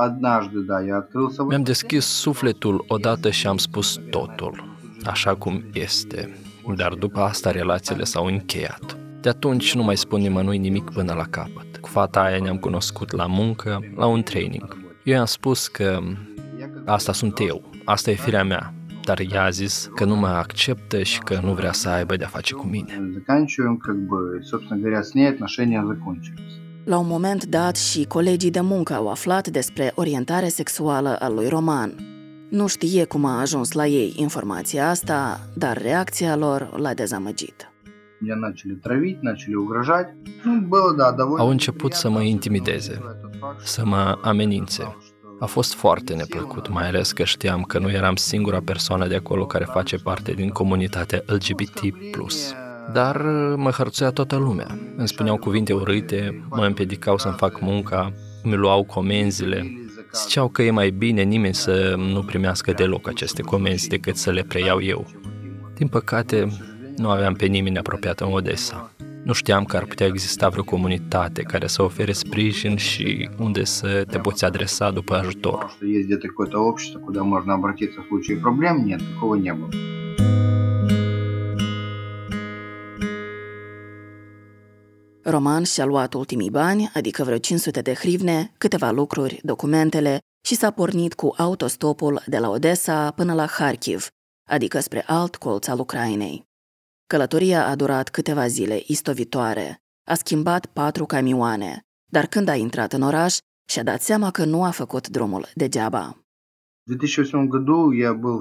Mi-am 1.48 1.62
deschis 1.62 2.04
sufletul 2.04 2.84
odată 2.88 3.30
și 3.30 3.46
am 3.46 3.56
spus 3.56 4.00
totul, 4.10 4.76
așa 5.04 5.34
cum 5.34 5.64
este. 5.72 6.36
Dar 6.76 6.92
după 6.92 7.20
asta 7.20 7.50
relațiile 7.50 8.04
s-au 8.04 8.24
încheiat. 8.26 8.96
De 9.20 9.28
atunci 9.28 9.74
nu 9.74 9.82
mai 9.82 9.96
spun 9.96 10.20
nimănui 10.20 10.58
nimic 10.58 10.90
până 10.90 11.12
la 11.12 11.24
capăt. 11.30 11.76
Cu 11.80 11.88
fata 11.88 12.20
aia 12.20 12.38
ne-am 12.38 12.58
cunoscut 12.58 13.12
la 13.12 13.26
muncă, 13.26 13.80
la 13.96 14.06
un 14.06 14.22
training. 14.22 14.76
Eu 15.02 15.14
i-am 15.14 15.24
spus 15.24 15.68
că 15.68 16.00
asta 16.84 17.12
sunt 17.12 17.38
eu, 17.38 17.62
asta 17.84 18.10
e 18.10 18.14
firea 18.14 18.44
mea, 18.44 18.74
dar 19.04 19.20
ea 19.32 19.42
a 19.44 19.50
zis 19.50 19.90
că 19.94 20.04
nu 20.04 20.16
mă 20.16 20.26
acceptă 20.26 21.02
și 21.02 21.18
că 21.18 21.40
nu 21.42 21.52
vrea 21.52 21.72
să 21.72 21.88
aibă 21.88 22.16
de-a 22.16 22.26
face 22.26 22.54
cu 22.54 22.66
mine. 22.66 23.12
La 26.84 26.98
un 26.98 27.06
moment 27.06 27.44
dat 27.44 27.76
și 27.76 28.04
colegii 28.04 28.50
de 28.50 28.60
muncă 28.60 28.94
au 28.94 29.10
aflat 29.10 29.48
despre 29.48 29.92
orientarea 29.94 30.48
sexuală 30.48 31.16
a 31.16 31.28
lui 31.28 31.48
Roman. 31.48 31.94
Nu 32.50 32.66
știe 32.66 33.04
cum 33.04 33.24
a 33.24 33.40
ajuns 33.40 33.72
la 33.72 33.86
ei 33.86 34.14
informația 34.16 34.88
asta, 34.88 35.40
dar 35.54 35.82
reacția 35.82 36.36
lor 36.36 36.78
l-a 36.78 36.94
dezamăgit. 36.94 37.68
Au 41.38 41.48
început 41.48 41.92
să 41.92 42.10
mă 42.10 42.20
intimideze, 42.20 43.00
să 43.64 43.84
mă 43.84 44.18
amenințe. 44.22 44.96
A 45.38 45.46
fost 45.46 45.74
foarte 45.74 46.14
neplăcut, 46.14 46.68
mai 46.68 46.86
ales 46.86 47.12
că 47.12 47.24
știam 47.24 47.62
că 47.62 47.78
nu 47.78 47.90
eram 47.90 48.16
singura 48.16 48.60
persoană 48.64 49.06
de 49.06 49.14
acolo 49.14 49.46
care 49.46 49.64
face 49.64 49.96
parte 49.96 50.32
din 50.32 50.48
comunitatea 50.48 51.22
LGBT+. 51.26 51.80
Dar 52.92 53.22
mă 53.56 53.70
hărțuia 53.70 54.10
toată 54.10 54.36
lumea. 54.36 54.78
Îmi 54.96 55.08
spuneau 55.08 55.36
cuvinte 55.36 55.72
urâte, 55.72 56.44
mă 56.48 56.66
împiedicau 56.66 57.18
să-mi 57.18 57.36
fac 57.36 57.60
munca, 57.60 58.12
mi 58.42 58.54
luau 58.54 58.84
comenzile, 58.84 59.84
Ziceau 60.14 60.48
că 60.48 60.62
e 60.62 60.70
mai 60.70 60.90
bine 60.90 61.22
nimeni 61.22 61.54
să 61.54 61.94
nu 61.96 62.22
primească 62.22 62.72
deloc 62.72 63.08
aceste 63.08 63.42
comenzi 63.42 63.88
decât 63.88 64.16
să 64.16 64.30
le 64.30 64.42
preiau 64.42 64.82
eu. 64.82 65.06
Din 65.74 65.88
păcate, 65.88 66.48
nu 66.96 67.10
aveam 67.10 67.34
pe 67.34 67.46
nimeni 67.46 67.78
apropiat 67.78 68.20
în 68.20 68.32
Odessa. 68.32 68.93
Nu 69.24 69.32
știam 69.32 69.64
că 69.64 69.76
ar 69.76 69.84
putea 69.84 70.06
exista 70.06 70.48
vreo 70.48 70.64
comunitate 70.64 71.42
care 71.42 71.66
să 71.66 71.82
ofere 71.82 72.12
sprijin 72.12 72.76
și 72.76 73.30
unde 73.38 73.64
să 73.64 74.04
te 74.10 74.18
poți 74.18 74.44
adresa 74.44 74.90
după 74.90 75.14
ajutor. 75.14 75.76
Roman 85.22 85.62
și-a 85.62 85.84
luat 85.84 86.14
ultimii 86.14 86.50
bani, 86.50 86.90
adică 86.94 87.24
vreo 87.24 87.38
500 87.38 87.80
de 87.80 87.94
hrivne, 87.94 88.52
câteva 88.58 88.90
lucruri, 88.90 89.40
documentele 89.42 90.18
și 90.46 90.54
s-a 90.54 90.70
pornit 90.70 91.14
cu 91.14 91.34
autostopul 91.36 92.22
de 92.26 92.38
la 92.38 92.50
Odessa 92.50 93.10
până 93.10 93.34
la 93.34 93.46
Kharkiv, 93.46 94.06
adică 94.50 94.80
spre 94.80 95.04
alt 95.06 95.36
colț 95.36 95.66
al 95.66 95.78
Ucrainei. 95.78 96.44
Călătoria 97.06 97.66
a 97.66 97.74
durat 97.74 98.08
câteva 98.08 98.46
zile 98.46 98.82
istovitoare, 98.86 99.82
a 100.06 100.14
schimbat 100.14 100.66
patru 100.66 101.04
camioane, 101.04 101.80
dar 102.12 102.26
când 102.26 102.48
a 102.48 102.54
intrat 102.54 102.92
în 102.92 103.02
oraș, 103.02 103.36
și-a 103.68 103.82
dat 103.82 104.02
seama 104.02 104.30
că 104.30 104.44
nu 104.44 104.64
a 104.64 104.70
făcut 104.70 105.08
drumul 105.08 105.48
degeaba. 105.54 106.18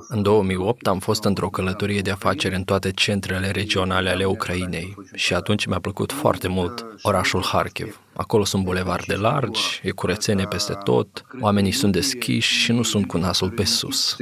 În 0.08 0.22
2008 0.22 0.88
am 0.88 1.00
fost 1.00 1.24
într-o 1.24 1.50
călătorie 1.50 2.02
de 2.02 2.12
afaceri 2.12 2.56
în 2.56 2.64
toate 2.64 2.92
centrele 2.92 3.52
regionale 3.52 4.10
ale 4.10 4.26
Ucrainei 4.26 4.96
și 5.14 5.34
atunci 5.34 5.66
mi-a 5.66 5.80
plăcut 5.80 6.12
foarte 6.12 6.48
mult 6.48 6.86
orașul 7.02 7.42
Kharkiv. 7.42 8.02
Acolo 8.14 8.44
sunt 8.44 8.64
bulevarde 8.64 9.16
largi, 9.16 9.80
e 9.84 9.92
curățenie 9.92 10.46
peste 10.46 10.74
tot, 10.84 11.26
oamenii 11.42 11.72
sunt 11.72 11.92
deschiși 11.92 12.54
și 12.54 12.72
nu 12.72 12.84
sunt 12.84 13.08
cu 13.08 13.18
nasul 13.18 13.52
pe 13.52 13.64
sus. 13.64 14.16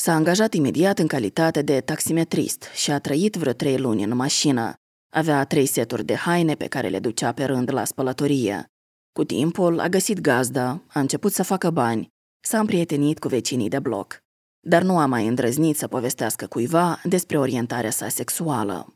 S-a 0.00 0.12
angajat 0.12 0.54
imediat 0.54 0.98
în 0.98 1.06
calitate 1.06 1.62
de 1.62 1.80
taximetrist 1.80 2.62
și 2.74 2.90
a 2.90 2.98
trăit 2.98 3.34
vreo 3.34 3.52
trei 3.52 3.78
luni 3.78 4.02
în 4.02 4.16
mașină. 4.16 4.74
Avea 5.12 5.44
trei 5.44 5.66
seturi 5.66 6.04
de 6.04 6.14
haine 6.14 6.54
pe 6.54 6.66
care 6.66 6.88
le 6.88 6.98
ducea 6.98 7.32
pe 7.32 7.44
rând 7.44 7.72
la 7.72 7.84
spălătorie. 7.84 8.66
Cu 9.12 9.24
timpul 9.24 9.80
a 9.80 9.88
găsit 9.88 10.20
gazda, 10.20 10.82
a 10.88 11.00
început 11.00 11.32
să 11.32 11.42
facă 11.42 11.70
bani, 11.70 12.08
s-a 12.40 12.58
împrietenit 12.58 13.18
cu 13.18 13.28
vecinii 13.28 13.68
de 13.68 13.78
bloc, 13.78 14.18
dar 14.66 14.82
nu 14.82 14.98
a 14.98 15.06
mai 15.06 15.26
îndrăznit 15.26 15.76
să 15.76 15.86
povestească 15.86 16.46
cuiva 16.46 17.00
despre 17.04 17.38
orientarea 17.38 17.90
sa 17.90 18.08
sexuală. 18.08 18.92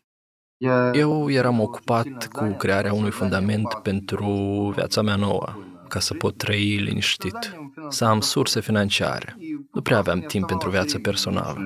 Eu 0.92 1.30
eram 1.30 1.60
ocupat 1.60 2.28
cu 2.32 2.54
crearea 2.58 2.92
unui 2.92 3.10
fundament 3.10 3.74
pentru 3.82 4.26
viața 4.74 5.02
mea 5.02 5.16
nouă, 5.16 5.54
ca 5.91 5.99
să 5.99 6.13
pot 6.13 6.37
trăi 6.37 6.75
liniștit, 6.75 7.55
să 7.89 8.05
am 8.05 8.19
surse 8.19 8.61
financiare. 8.61 9.35
Nu 9.73 9.81
prea 9.81 9.97
aveam 9.97 10.19
timp 10.19 10.47
pentru 10.47 10.69
viața 10.69 10.97
personală. 11.01 11.63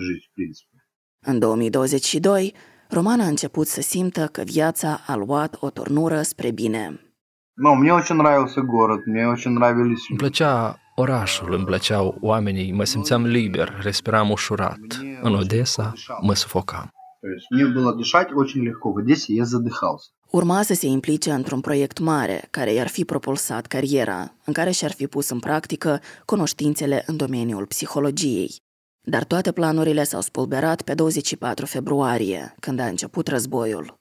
În 1.25 1.40
2022, 1.40 2.56
Roman 2.90 3.20
a 3.20 3.28
început 3.28 3.68
să 3.68 3.82
simtă 3.82 4.28
că 4.28 4.42
viața 4.42 5.00
a 5.08 5.16
luat 5.16 5.58
o 5.60 5.70
turnură 5.70 6.22
spre 6.22 6.51
bine. 6.51 7.06
No, 7.54 7.74
мне 7.75 7.92
очень 7.94 8.16
нравился 8.16 8.62
город, 8.62 9.06
мне 9.06 9.28
очень 9.28 9.54
нравились... 9.54 10.10
Îmi 10.10 10.18
plăcea 10.18 10.80
orașul, 10.96 11.54
îmi 11.54 11.66
plăceau 11.66 12.18
oamenii, 12.22 12.72
mă 12.72 12.84
simțeam 12.84 13.25
liber, 13.25 13.80
respiram 13.82 14.30
ușurat. 14.30 14.80
În 15.22 15.36
Odessa 15.36 15.94
mă 16.22 16.34
sufocam. 16.34 16.90
То 17.24 17.28
есть 17.36 17.48
мне 17.56 17.66
было 17.78 17.94
дышать 18.01 18.30
очень 18.42 18.63
легко. 18.63 18.92
В 18.92 18.98
Одессе 18.98 19.34
я 19.34 19.46
задыхался. 19.46 20.10
Urma 20.30 20.62
să 20.62 20.75
se 20.75 20.87
implice 20.87 21.30
într-un 21.30 21.61
proiect 21.61 21.99
mare 21.99 22.49
care 22.50 22.73
i-ar 22.73 22.88
fi 22.88 23.04
propulsat 23.04 23.66
cariera, 23.66 24.35
în 24.45 24.52
care 24.52 24.71
și-ar 24.71 24.92
fi 24.92 25.06
pus 25.06 25.28
în 25.28 25.38
practică 25.38 26.00
cunoștințele 26.25 27.02
în 27.06 27.16
domeniul 27.16 27.66
psihologiei. 27.66 28.56
Dar 29.00 29.25
toate 29.25 29.52
planurile 29.52 30.04
s-au 30.04 30.21
spulberat 30.21 30.83
pe 30.83 30.95
24 30.95 31.66
februarie, 31.66 32.54
când 32.61 32.78
a 32.78 32.87
început 32.87 33.28
războiul. 33.28 33.95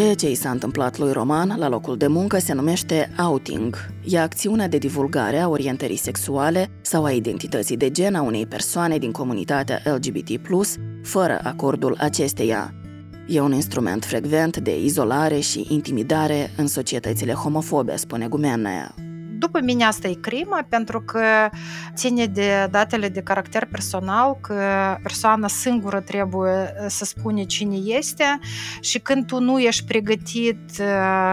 Ceea 0.00 0.14
ce 0.14 0.30
i 0.30 0.34
s-a 0.34 0.50
întâmplat 0.50 0.98
lui 0.98 1.12
Roman 1.12 1.54
la 1.58 1.68
locul 1.68 1.96
de 1.96 2.06
muncă 2.06 2.38
se 2.38 2.52
numește 2.52 3.10
outing. 3.18 3.76
E 4.04 4.18
acțiunea 4.18 4.68
de 4.68 4.78
divulgare 4.78 5.38
a 5.38 5.48
orientării 5.48 5.96
sexuale 5.96 6.70
sau 6.80 7.04
a 7.04 7.12
identității 7.12 7.76
de 7.76 7.90
gen 7.90 8.14
a 8.14 8.22
unei 8.22 8.46
persoane 8.46 8.98
din 8.98 9.10
comunitatea 9.10 9.82
LGBT+, 9.84 10.40
fără 11.02 11.40
acordul 11.42 11.96
acesteia. 11.98 12.74
E 13.26 13.40
un 13.40 13.52
instrument 13.52 14.04
frecvent 14.04 14.56
de 14.56 14.82
izolare 14.82 15.38
și 15.38 15.66
intimidare 15.68 16.50
în 16.56 16.66
societățile 16.66 17.32
homofobe, 17.32 17.96
spune 17.96 18.28
Gumenea. 18.28 18.94
După 19.40 19.60
mine 19.62 19.84
asta 19.84 20.08
e 20.08 20.14
crimă 20.14 20.58
pentru 20.68 21.00
că 21.00 21.50
ține 21.94 22.26
de 22.26 22.68
datele 22.70 23.08
de 23.08 23.20
caracter 23.20 23.64
personal, 23.70 24.38
că 24.40 24.62
persoana 25.02 25.48
singură 25.48 26.00
trebuie 26.00 26.74
să 26.88 27.04
spune 27.04 27.44
cine 27.44 27.76
este 27.76 28.38
și 28.80 28.98
când 28.98 29.26
tu 29.26 29.40
nu 29.40 29.58
ești 29.58 29.84
pregătit 29.84 30.58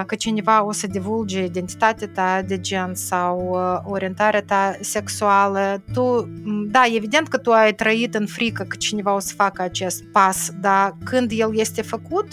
că 0.06 0.16
cineva 0.16 0.66
o 0.66 0.72
să 0.72 0.88
divulge 0.88 1.44
identitatea 1.44 2.08
ta 2.08 2.42
de 2.42 2.60
gen 2.60 2.96
sau 2.96 3.60
orientarea 3.84 4.44
ta 4.44 4.76
sexuală, 4.82 5.84
tu, 5.94 6.30
da, 6.68 6.84
evident 6.96 7.28
că 7.28 7.38
tu 7.38 7.52
ai 7.52 7.74
trăit 7.74 8.16
în 8.16 8.26
frică 8.26 8.64
că 8.64 8.76
cineva 8.76 9.14
o 9.14 9.20
să 9.20 9.34
facă 9.36 9.62
acest 9.62 10.04
pas, 10.04 10.50
dar 10.62 10.98
când 11.04 11.32
el 11.34 11.60
este 11.60 11.82
făcut, 11.82 12.28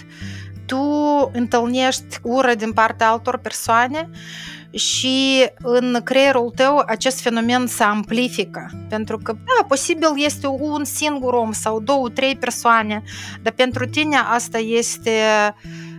tu 0.67 0.81
întâlnești 1.33 2.19
ură 2.23 2.55
din 2.55 2.73
partea 2.73 3.11
altor 3.11 3.39
persoane 3.39 4.11
și 4.75 5.47
în 5.63 6.01
creierul 6.05 6.53
tău 6.57 6.83
acest 6.87 7.21
fenomen 7.21 7.67
se 7.67 7.83
amplifică. 7.83 8.71
Pentru 8.89 9.19
că, 9.19 9.33
da, 9.33 9.67
posibil 9.69 10.09
este 10.17 10.47
un 10.47 10.85
singur 10.85 11.33
om 11.33 11.53
sau 11.53 11.81
două, 11.81 12.09
trei 12.09 12.37
persoane, 12.37 13.03
dar 13.43 13.53
pentru 13.53 13.87
tine 13.87 14.17
asta 14.17 14.59
este 14.59 15.11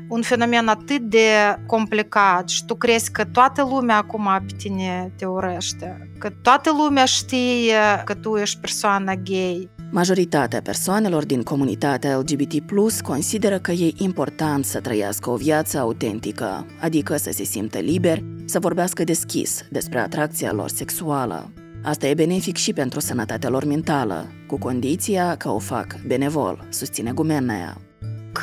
un 0.08 0.22
fenomen 0.22 0.67
atât 0.67 1.01
de 1.01 1.58
complicat 1.65 2.50
și 2.50 2.65
tu 2.65 2.75
crezi 2.75 3.12
că 3.12 3.24
toată 3.24 3.67
lumea 3.70 3.98
acum 3.98 4.29
pe 4.48 4.53
tine 4.58 5.12
te 5.17 5.25
urăște, 5.25 6.10
că 6.17 6.29
toată 6.41 6.72
lumea 6.77 7.05
știe 7.05 8.01
că 8.03 8.13
tu 8.13 8.36
ești 8.36 8.60
persoana 8.60 9.13
gay, 9.15 9.70
Majoritatea 9.96 10.62
persoanelor 10.62 11.25
din 11.25 11.44
comunitatea 11.44 12.18
LGBT+, 12.18 12.72
consideră 13.02 13.60
că 13.60 13.72
e 13.72 13.92
important 13.98 14.66
să 14.66 14.80
trăiască 14.80 15.30
o 15.30 15.36
viață 15.36 15.78
autentică, 15.78 16.66
adică 16.80 17.18
să 17.18 17.32
se 17.32 17.44
simtă 17.44 17.80
liber, 17.80 18.24
să 18.46 18.60
vorbească 18.60 19.04
deschis 19.04 19.66
despre 19.70 20.00
atracția 20.00 20.52
lor 20.54 20.70
sexuală. 20.70 21.52
Asta 21.84 22.08
e 22.08 22.14
benefic 22.14 22.56
și 22.56 22.74
pentru 22.74 23.00
sănătatea 23.00 23.50
lor 23.50 23.66
mentală, 23.66 24.28
cu 24.48 24.58
condiția 24.58 25.36
că 25.36 25.50
o 25.50 25.60
fac 25.60 25.96
benevol, 26.08 26.68
susține 26.70 27.12
Gumenea. 27.12 27.85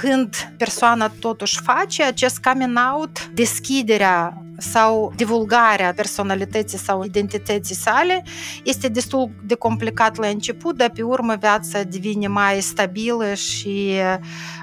Când 0.00 0.52
persoana 0.56 1.08
totuși 1.20 1.60
face 1.60 2.04
acest 2.04 2.38
coming 2.38 2.78
out, 2.94 3.30
deschiderea 3.34 4.42
sau 4.58 5.12
divulgarea 5.16 5.92
personalității 5.92 6.78
sau 6.78 7.04
identității 7.04 7.74
sale 7.74 8.24
este 8.64 8.88
destul 8.88 9.30
de 9.44 9.54
complicat 9.54 10.16
la 10.16 10.26
început, 10.26 10.76
dar 10.76 10.90
pe 10.90 11.02
urmă 11.02 11.34
viața 11.34 11.82
devine 11.82 12.26
mai 12.26 12.60
stabilă 12.60 13.34
și 13.34 13.92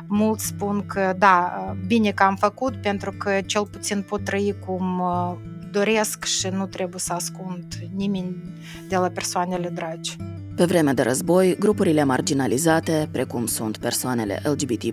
mulți 0.07 0.45
spun 0.45 0.86
că 0.86 1.13
da, 1.17 1.65
bine 1.87 2.11
că 2.11 2.24
am 2.24 2.35
făcut 2.35 2.81
pentru 2.81 3.11
că 3.11 3.39
cel 3.46 3.65
puțin 3.65 4.01
pot 4.01 4.24
trăi 4.24 4.55
cum 4.65 5.01
doresc 5.72 6.25
și 6.25 6.48
nu 6.48 6.65
trebuie 6.65 7.00
să 7.00 7.13
ascund 7.13 7.74
nimeni 7.96 8.35
de 8.87 8.96
la 8.96 9.09
persoanele 9.09 9.70
dragi. 9.70 10.15
Pe 10.59 10.65
vreme 10.65 10.93
de 10.93 11.01
război, 11.01 11.55
grupurile 11.59 12.03
marginalizate, 12.03 13.09
precum 13.11 13.45
sunt 13.45 13.77
persoanele 13.77 14.41
LGBT+, 14.43 14.83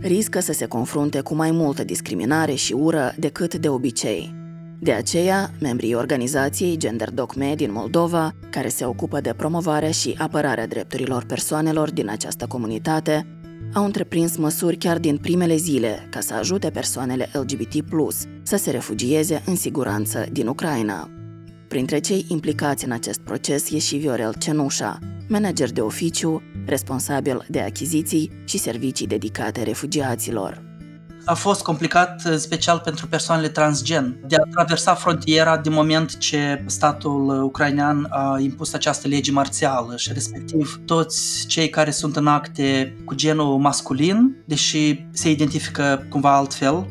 riscă 0.00 0.40
să 0.40 0.52
se 0.52 0.66
confrunte 0.66 1.20
cu 1.20 1.34
mai 1.34 1.50
multă 1.50 1.84
discriminare 1.84 2.54
și 2.54 2.72
ură 2.72 3.14
decât 3.18 3.54
de 3.54 3.68
obicei. 3.68 4.34
De 4.80 4.92
aceea, 4.92 5.50
membrii 5.60 5.94
organizației 5.94 6.76
Gender 6.76 7.10
Doc 7.10 7.34
din 7.34 7.72
Moldova, 7.72 8.34
care 8.50 8.68
se 8.68 8.84
ocupă 8.84 9.20
de 9.20 9.34
promovarea 9.36 9.90
și 9.90 10.14
apărarea 10.18 10.66
drepturilor 10.66 11.24
persoanelor 11.24 11.90
din 11.90 12.08
această 12.08 12.46
comunitate, 12.46 13.26
au 13.74 13.84
întreprins 13.84 14.36
măsuri 14.36 14.76
chiar 14.76 14.98
din 14.98 15.16
primele 15.16 15.56
zile 15.56 16.06
ca 16.10 16.20
să 16.20 16.34
ajute 16.34 16.70
persoanele 16.70 17.30
LGBT+, 17.32 17.84
să 18.42 18.56
se 18.56 18.70
refugieze 18.70 19.42
în 19.46 19.56
siguranță 19.56 20.26
din 20.32 20.46
Ucraina. 20.46 21.19
Printre 21.70 21.98
cei 21.98 22.24
implicați 22.28 22.84
în 22.84 22.90
acest 22.90 23.20
proces 23.20 23.70
e 23.70 23.78
și 23.78 23.96
Viorel 23.96 24.34
Cenușa, 24.38 24.98
manager 25.28 25.70
de 25.70 25.80
oficiu, 25.80 26.42
responsabil 26.66 27.46
de 27.48 27.60
achiziții 27.60 28.30
și 28.44 28.58
servicii 28.58 29.06
dedicate 29.06 29.62
refugiaților. 29.62 30.62
A 31.24 31.34
fost 31.34 31.62
complicat 31.62 32.20
special 32.36 32.78
pentru 32.78 33.06
persoanele 33.06 33.48
transgen 33.48 34.16
de 34.26 34.36
a 34.36 34.50
traversa 34.50 34.94
frontiera 34.94 35.56
din 35.56 35.72
moment 35.72 36.18
ce 36.18 36.64
statul 36.66 37.42
ucrainean 37.42 38.06
a 38.08 38.38
impus 38.40 38.72
această 38.72 39.08
lege 39.08 39.32
marțială 39.32 39.96
și 39.96 40.12
respectiv 40.12 40.80
toți 40.84 41.46
cei 41.46 41.68
care 41.68 41.90
sunt 41.90 42.16
în 42.16 42.26
acte 42.26 42.96
cu 43.04 43.14
genul 43.14 43.58
masculin, 43.58 44.36
deși 44.44 45.06
se 45.12 45.30
identifică 45.30 46.06
cumva 46.08 46.36
altfel, 46.36 46.86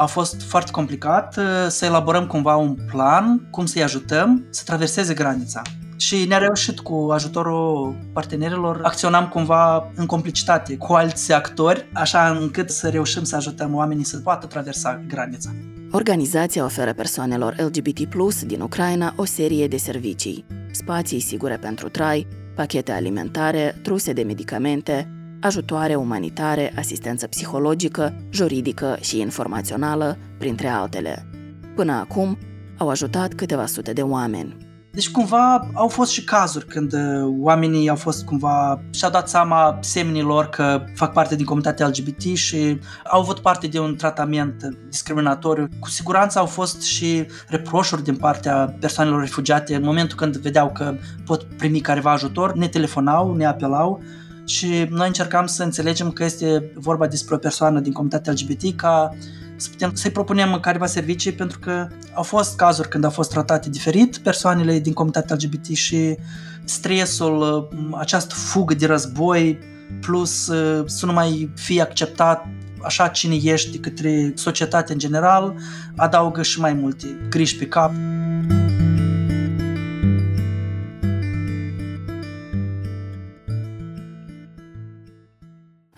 a 0.00 0.06
fost 0.06 0.42
foarte 0.42 0.70
complicat 0.70 1.36
uh, 1.36 1.44
să 1.68 1.84
elaborăm 1.84 2.26
cumva 2.26 2.56
un 2.56 2.76
plan 2.86 3.48
cum 3.50 3.66
să-i 3.66 3.82
ajutăm 3.82 4.44
să 4.50 4.62
traverseze 4.64 5.14
granița. 5.14 5.62
Și 5.96 6.24
ne-a 6.24 6.38
reușit 6.38 6.80
cu 6.80 7.08
ajutorul 7.12 7.96
partenerilor, 8.12 8.80
acționam 8.82 9.28
cumva 9.28 9.90
în 9.94 10.06
complicitate 10.06 10.76
cu 10.76 10.92
alți 10.92 11.32
actori, 11.32 11.88
așa 11.92 12.28
încât 12.28 12.70
să 12.70 12.88
reușim 12.88 13.22
să 13.22 13.36
ajutăm 13.36 13.74
oamenii 13.74 14.04
să 14.04 14.18
poată 14.18 14.46
traversa 14.46 15.02
granița. 15.08 15.50
Organizația 15.92 16.64
oferă 16.64 16.92
persoanelor 16.92 17.54
LGBT+, 17.58 17.98
din 18.46 18.60
Ucraina 18.60 19.12
o 19.16 19.24
serie 19.24 19.68
de 19.68 19.76
servicii, 19.76 20.44
spații 20.70 21.20
sigure 21.20 21.56
pentru 21.56 21.88
trai, 21.88 22.26
pachete 22.54 22.92
alimentare, 22.92 23.80
truse 23.82 24.12
de 24.12 24.22
medicamente, 24.22 25.19
ajutoare 25.40 25.94
umanitare, 25.94 26.72
asistență 26.76 27.26
psihologică, 27.26 28.14
juridică 28.30 28.96
și 29.00 29.20
informațională, 29.20 30.18
printre 30.38 30.68
altele. 30.68 31.26
Până 31.74 31.92
acum, 31.92 32.38
au 32.78 32.88
ajutat 32.88 33.34
câteva 33.34 33.66
sute 33.66 33.92
de 33.92 34.02
oameni. 34.02 34.56
Deci 34.92 35.10
cumva 35.10 35.68
au 35.72 35.88
fost 35.88 36.10
și 36.10 36.24
cazuri 36.24 36.66
când 36.66 36.92
uh, 36.92 37.34
oamenii 37.40 37.88
au 37.88 37.96
fost 37.96 38.24
cumva 38.24 38.80
și-au 38.90 39.10
dat 39.10 39.28
seama 39.28 39.78
semnilor 39.80 40.46
că 40.46 40.84
fac 40.94 41.12
parte 41.12 41.36
din 41.36 41.44
comunitatea 41.44 41.86
LGBT 41.86 42.20
și 42.20 42.78
au 43.10 43.20
avut 43.20 43.38
parte 43.38 43.66
de 43.66 43.78
un 43.78 43.96
tratament 43.96 44.62
discriminatoriu. 44.88 45.68
Cu 45.78 45.88
siguranță 45.88 46.38
au 46.38 46.46
fost 46.46 46.82
și 46.82 47.26
reproșuri 47.48 48.04
din 48.04 48.16
partea 48.16 48.76
persoanelor 48.80 49.20
refugiate 49.20 49.74
în 49.74 49.82
momentul 49.84 50.16
când 50.16 50.36
vedeau 50.36 50.70
că 50.70 50.94
pot 51.24 51.42
primi 51.42 51.80
careva 51.80 52.12
ajutor, 52.12 52.54
ne 52.54 52.68
telefonau, 52.68 53.36
ne 53.36 53.44
apelau 53.44 54.02
și 54.50 54.86
noi 54.90 55.06
încercam 55.06 55.46
să 55.46 55.62
înțelegem 55.62 56.10
că 56.10 56.24
este 56.24 56.72
vorba 56.74 57.06
despre 57.06 57.34
o 57.34 57.38
persoană 57.38 57.80
din 57.80 57.92
comunitatea 57.92 58.32
LGBT 58.32 58.76
ca 58.76 59.16
să 59.56 59.68
putem 59.68 59.94
să-i 59.94 60.10
propunem 60.10 60.58
careva 60.60 60.86
servicii 60.86 61.32
pentru 61.32 61.58
că 61.58 61.88
au 62.12 62.22
fost 62.22 62.56
cazuri 62.56 62.88
când 62.88 63.04
au 63.04 63.10
fost 63.10 63.30
tratate 63.30 63.70
diferit 63.70 64.18
persoanele 64.18 64.78
din 64.78 64.92
comunitatea 64.92 65.36
LGBT 65.36 65.66
și 65.66 66.16
stresul, 66.64 67.68
această 67.98 68.34
fugă 68.34 68.74
de 68.74 68.86
război 68.86 69.58
plus 70.00 70.44
să 70.86 71.06
nu 71.06 71.12
mai 71.12 71.50
fie 71.54 71.80
acceptat 71.80 72.46
așa 72.82 73.08
cine 73.08 73.34
ești 73.42 73.70
de 73.70 73.78
către 73.78 74.32
societate 74.34 74.92
în 74.92 74.98
general, 74.98 75.54
adaugă 75.96 76.42
și 76.42 76.60
mai 76.60 76.72
multe 76.72 77.06
griji 77.28 77.56
pe 77.56 77.66
cap. 77.66 77.92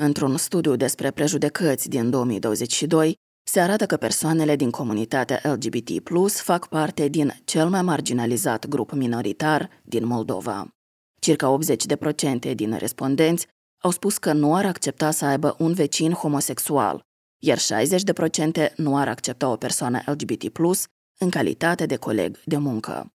Într-un 0.04 0.36
studiu 0.36 0.76
despre 0.76 1.10
prejudecăți 1.10 1.88
din 1.88 2.10
2022, 2.10 3.16
se 3.42 3.60
arată 3.60 3.86
că 3.86 3.96
persoanele 3.96 4.56
din 4.56 4.70
comunitatea 4.70 5.40
LGBT+, 5.42 6.08
fac 6.26 6.68
parte 6.68 7.08
din 7.08 7.40
cel 7.44 7.68
mai 7.68 7.82
marginalizat 7.82 8.66
grup 8.66 8.92
minoritar 8.92 9.70
din 9.82 10.06
Moldova. 10.06 10.68
Circa 11.20 11.58
80% 12.50 12.54
din 12.54 12.76
respondenți 12.76 13.46
au 13.82 13.90
spus 13.90 14.18
că 14.18 14.32
nu 14.32 14.54
ar 14.54 14.64
accepta 14.66 15.10
să 15.10 15.24
aibă 15.24 15.56
un 15.58 15.72
vecin 15.72 16.12
homosexual, 16.12 17.00
iar 17.42 17.58
60% 17.58 18.74
nu 18.76 18.96
ar 18.96 19.08
accepta 19.08 19.48
o 19.48 19.56
persoană 19.56 20.02
LGBT+, 20.06 20.58
în 21.18 21.30
calitate 21.30 21.86
de 21.86 21.96
coleg 21.96 22.38
de 22.44 22.56
muncă. 22.56 23.12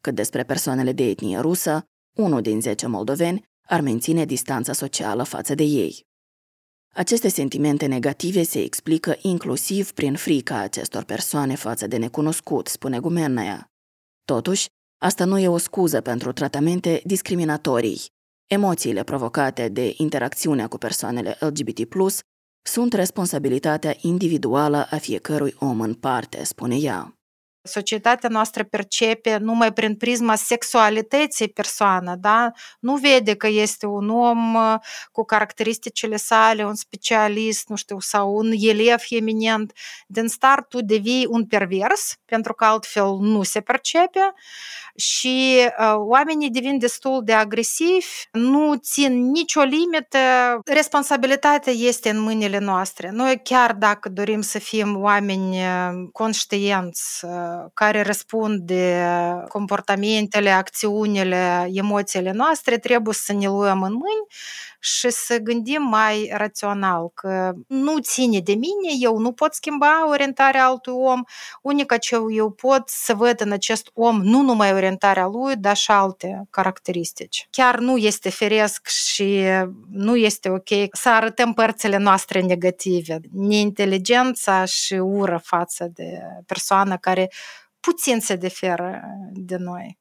Cât 0.00 0.14
despre 0.14 0.42
persoanele 0.42 0.92
de 0.92 1.04
etnie 1.04 1.38
rusă, 1.38 1.84
unul 2.16 2.40
din 2.40 2.60
10 2.60 2.86
moldoveni 2.86 3.44
ar 3.68 3.80
menține 3.80 4.24
distanța 4.24 4.72
socială 4.72 5.22
față 5.22 5.54
de 5.54 5.62
ei. 5.62 6.12
Aceste 6.96 7.28
sentimente 7.28 7.86
negative 7.86 8.42
se 8.42 8.62
explică 8.62 9.16
inclusiv 9.22 9.92
prin 9.92 10.14
frica 10.14 10.58
acestor 10.58 11.04
persoane 11.04 11.54
față 11.54 11.86
de 11.86 11.96
necunoscut, 11.96 12.66
spune 12.66 12.98
Gumennaia. 12.98 13.70
Totuși, 14.24 14.66
asta 15.02 15.24
nu 15.24 15.38
e 15.38 15.48
o 15.48 15.56
scuză 15.56 16.00
pentru 16.00 16.32
tratamente 16.32 17.00
discriminatorii. 17.04 18.00
Emoțiile 18.46 19.02
provocate 19.04 19.68
de 19.68 19.94
interacțiunea 19.96 20.68
cu 20.68 20.78
persoanele 20.78 21.36
LGBT+, 21.40 21.88
sunt 22.62 22.92
responsabilitatea 22.92 23.96
individuală 24.00 24.86
a 24.90 24.96
fiecărui 24.96 25.54
om 25.58 25.80
în 25.80 25.94
parte, 25.94 26.44
spune 26.44 26.76
ea. 26.76 27.13
Societatea 27.66 28.28
noastră 28.28 28.64
percepe 28.64 29.36
numai 29.36 29.72
prin 29.72 29.96
prisma 29.96 30.34
sexualității 30.34 31.48
persoană, 31.48 32.14
da? 32.14 32.50
Nu 32.80 32.96
vede 32.96 33.34
că 33.34 33.46
este 33.46 33.86
un 33.86 34.08
om 34.10 34.54
uh, 34.54 34.74
cu 35.12 35.24
caracteristicile 35.24 36.16
sale, 36.16 36.64
un 36.64 36.74
specialist, 36.74 37.68
nu 37.68 37.76
știu, 37.76 38.00
sau 38.00 38.34
un 38.34 38.52
elev 38.56 39.02
eminent. 39.08 39.72
Din 40.06 40.28
start 40.28 40.68
tu 40.68 40.82
devii 40.82 41.26
un 41.28 41.46
pervers, 41.46 42.16
pentru 42.24 42.54
că 42.54 42.64
altfel 42.64 43.16
nu 43.20 43.42
se 43.42 43.60
percepe 43.60 44.34
și 44.96 45.58
uh, 45.78 45.94
oamenii 45.96 46.50
devin 46.50 46.78
destul 46.78 47.20
de 47.24 47.32
agresivi, 47.32 48.06
nu 48.32 48.74
țin 48.74 49.30
nicio 49.30 49.60
limită, 49.60 50.18
responsabilitatea 50.64 51.72
este 51.72 52.10
în 52.10 52.20
mâinile 52.20 52.58
noastre. 52.58 53.10
Noi 53.10 53.40
chiar 53.42 53.72
dacă 53.72 54.08
dorim 54.08 54.40
să 54.40 54.58
fim 54.58 55.00
oameni 55.00 55.56
uh, 55.56 56.08
conștienți, 56.12 57.24
uh, 57.24 57.53
care 57.74 58.02
răspund 58.02 58.60
de 58.60 59.06
comportamentele, 59.48 60.50
acțiunile, 60.50 61.68
emoțiile 61.72 62.32
noastre, 62.32 62.78
trebuie 62.78 63.14
să 63.14 63.32
ne 63.32 63.46
luăm 63.46 63.82
în 63.82 63.92
mâini 63.92 64.26
și 64.84 65.10
să 65.10 65.38
gândim 65.38 65.82
mai 65.82 66.30
rațional 66.32 67.10
că 67.14 67.52
nu 67.66 67.98
ține 67.98 68.40
de 68.40 68.52
mine, 68.52 68.92
eu 69.00 69.18
nu 69.18 69.32
pot 69.32 69.54
schimba 69.54 70.08
orientarea 70.08 70.66
altui 70.66 70.92
om, 70.92 71.22
unica 71.62 71.96
ce 71.96 72.16
eu 72.30 72.50
pot 72.50 72.82
să 72.88 73.14
văd 73.14 73.40
în 73.40 73.52
acest 73.52 73.90
om 73.92 74.22
nu 74.22 74.42
numai 74.42 74.72
orientarea 74.72 75.26
lui, 75.26 75.56
dar 75.56 75.76
și 75.76 75.90
alte 75.90 76.46
caracteristici. 76.50 77.46
Chiar 77.50 77.78
nu 77.78 77.96
este 77.96 78.30
feresc 78.30 78.86
și 78.86 79.42
nu 79.90 80.16
este 80.16 80.48
ok 80.48 80.68
să 80.92 81.08
arătăm 81.08 81.52
părțile 81.52 81.96
noastre 81.96 82.40
negative, 82.40 83.20
neinteligența 83.32 84.64
și 84.64 84.94
ură 84.94 85.40
față 85.44 85.90
de 85.94 86.20
persoană 86.46 86.96
care 86.96 87.30
puțin 87.80 88.20
se 88.20 88.36
diferă 88.36 89.00
de 89.32 89.56
noi. 89.56 89.98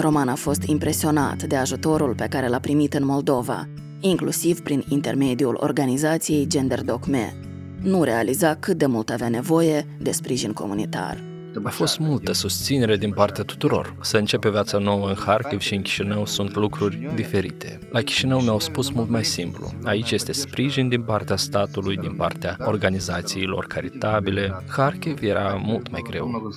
Roman 0.00 0.28
a 0.28 0.34
fost 0.34 0.62
impresionat 0.62 1.42
de 1.42 1.56
ajutorul 1.56 2.14
pe 2.14 2.26
care 2.26 2.48
l-a 2.48 2.58
primit 2.58 2.94
în 2.94 3.04
Moldova, 3.04 3.68
inclusiv 4.00 4.60
prin 4.60 4.84
intermediul 4.88 5.56
organizației 5.60 6.46
Gender 6.46 6.82
Docme. 6.82 7.36
Nu 7.82 8.02
realiza 8.02 8.54
cât 8.54 8.78
de 8.78 8.86
mult 8.86 9.10
avea 9.10 9.28
nevoie 9.28 9.86
de 10.00 10.10
sprijin 10.10 10.52
comunitar. 10.52 11.26
A 11.62 11.68
fost 11.68 11.98
multă 11.98 12.32
susținere 12.32 12.96
din 12.96 13.12
partea 13.12 13.44
tuturor. 13.44 13.96
Să 14.00 14.16
începe 14.16 14.50
viața 14.50 14.78
nouă 14.78 15.08
în 15.08 15.14
Harkiv 15.14 15.60
și 15.60 15.74
în 15.74 15.82
Chișinău 15.82 16.26
sunt 16.26 16.54
lucruri 16.54 17.10
diferite. 17.14 17.78
La 17.90 18.00
Chișinău 18.00 18.40
mi-au 18.40 18.60
spus 18.60 18.90
mult 18.90 19.08
mai 19.08 19.24
simplu. 19.24 19.70
Aici 19.84 20.10
este 20.10 20.32
sprijin 20.32 20.88
din 20.88 21.02
partea 21.02 21.36
statului, 21.36 21.96
din 21.96 22.14
partea 22.14 22.56
organizațiilor 22.58 23.66
caritabile. 23.66 24.64
Harkiv 24.68 25.22
era 25.22 25.60
mult 25.64 25.90
mai 25.90 26.02
greu. 26.08 26.52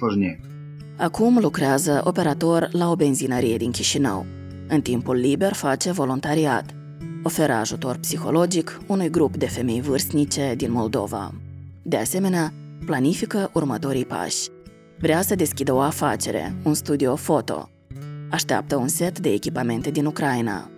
Acum 1.02 1.38
lucrează 1.38 2.02
operator 2.04 2.70
la 2.72 2.90
o 2.90 2.96
benzinărie 2.96 3.58
din 3.58 3.72
Chișinău. 3.72 4.26
În 4.68 4.82
timpul 4.82 5.16
liber 5.16 5.54
face 5.54 5.92
voluntariat. 5.92 6.76
Oferă 7.24 7.54
ajutor 7.54 7.98
psihologic 7.98 8.80
unui 8.88 9.10
grup 9.10 9.38
de 9.38 9.48
femei 9.48 9.82
vârstnice 9.82 10.54
din 10.58 10.72
Moldova. 10.72 11.34
De 11.82 11.98
asemenea, 11.98 12.54
planifică 12.86 13.50
următorii 13.54 14.06
pași. 14.06 14.50
Vrea 15.00 15.22
să 15.22 15.36
deschidă 15.36 15.74
o 15.74 15.80
afacere, 15.80 16.56
un 16.64 16.74
studio 16.74 17.16
foto. 17.16 17.70
Așteaptă 18.30 18.76
un 18.76 18.88
set 18.88 19.20
de 19.20 19.30
echipamente 19.30 19.90
din 19.90 20.06
Ucraina. 20.06 20.70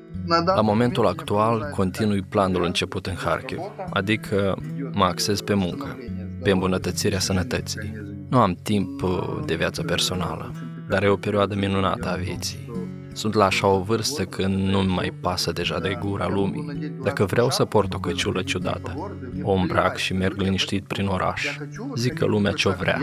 La 0.56 0.62
momentul 0.62 1.08
actual, 1.08 1.72
continui 1.76 2.22
planul 2.22 2.64
început 2.64 3.06
în 3.06 3.16
Harkiv, 3.16 3.60
adică 3.90 4.58
mă 4.92 5.04
axez 5.04 5.42
pe 5.42 5.54
muncă, 5.54 5.98
pe 6.44 6.52
îmbunătățirea 6.52 7.20
sănătății. 7.20 8.13
Nu 8.34 8.40
am 8.40 8.58
timp 8.64 9.02
uh, 9.02 9.40
de 9.46 9.56
viață 9.56 9.84
personală, 9.84 10.52
dar 10.90 11.04
e 11.04 11.08
o 11.08 11.16
perioadă 11.16 11.56
minunată 11.56 12.10
a 12.12 12.16
vieții. 12.16 12.72
Sunt 13.12 13.34
la 13.34 13.46
așa 13.46 13.68
o 13.68 13.82
vârstă 13.82 14.24
când 14.24 14.68
nu 14.68 14.84
mai 14.84 15.14
pasă 15.22 15.52
deja 15.52 15.80
de 15.80 15.98
gura 16.00 16.28
lumii. 16.28 16.94
Dacă 17.04 17.26
vreau 17.26 17.50
să 17.50 17.66
port 17.66 17.94
o 17.94 18.00
căciulă 18.00 18.42
ciudată, 18.42 19.18
o 19.42 19.52
îmbrac 19.52 19.98
și 19.98 20.14
merg 20.14 20.40
liniștit 20.40 20.84
prin 20.88 21.08
oraș, 21.08 21.58
zic 21.96 22.14
că 22.14 22.26
lumea 22.26 22.52
ce-o 22.52 22.72
vrea. 22.72 23.00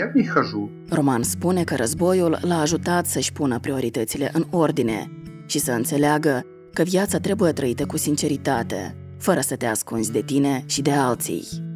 Roman 0.89 1.23
spune 1.23 1.65
că 1.65 1.77
războiul 1.77 2.39
l-a 2.41 2.61
ajutat 2.61 3.07
să-și 3.07 3.33
pună 3.33 3.59
prioritățile 3.59 4.31
în 4.33 4.47
ordine 4.51 5.11
și 5.47 5.59
să 5.59 5.73
înțeleagă 5.73 6.45
că 6.73 6.83
viața 6.83 7.19
trebuie 7.19 7.53
trăită 7.53 7.87
cu 7.87 7.97
sinceritate, 7.97 8.97
fără 9.19 9.41
să 9.41 9.57
te 9.57 9.67
ascunzi 9.67 10.13
de 10.13 10.23
tine 10.23 10.65
și 10.67 10.83
de 10.83 10.93
alții. 10.93 11.70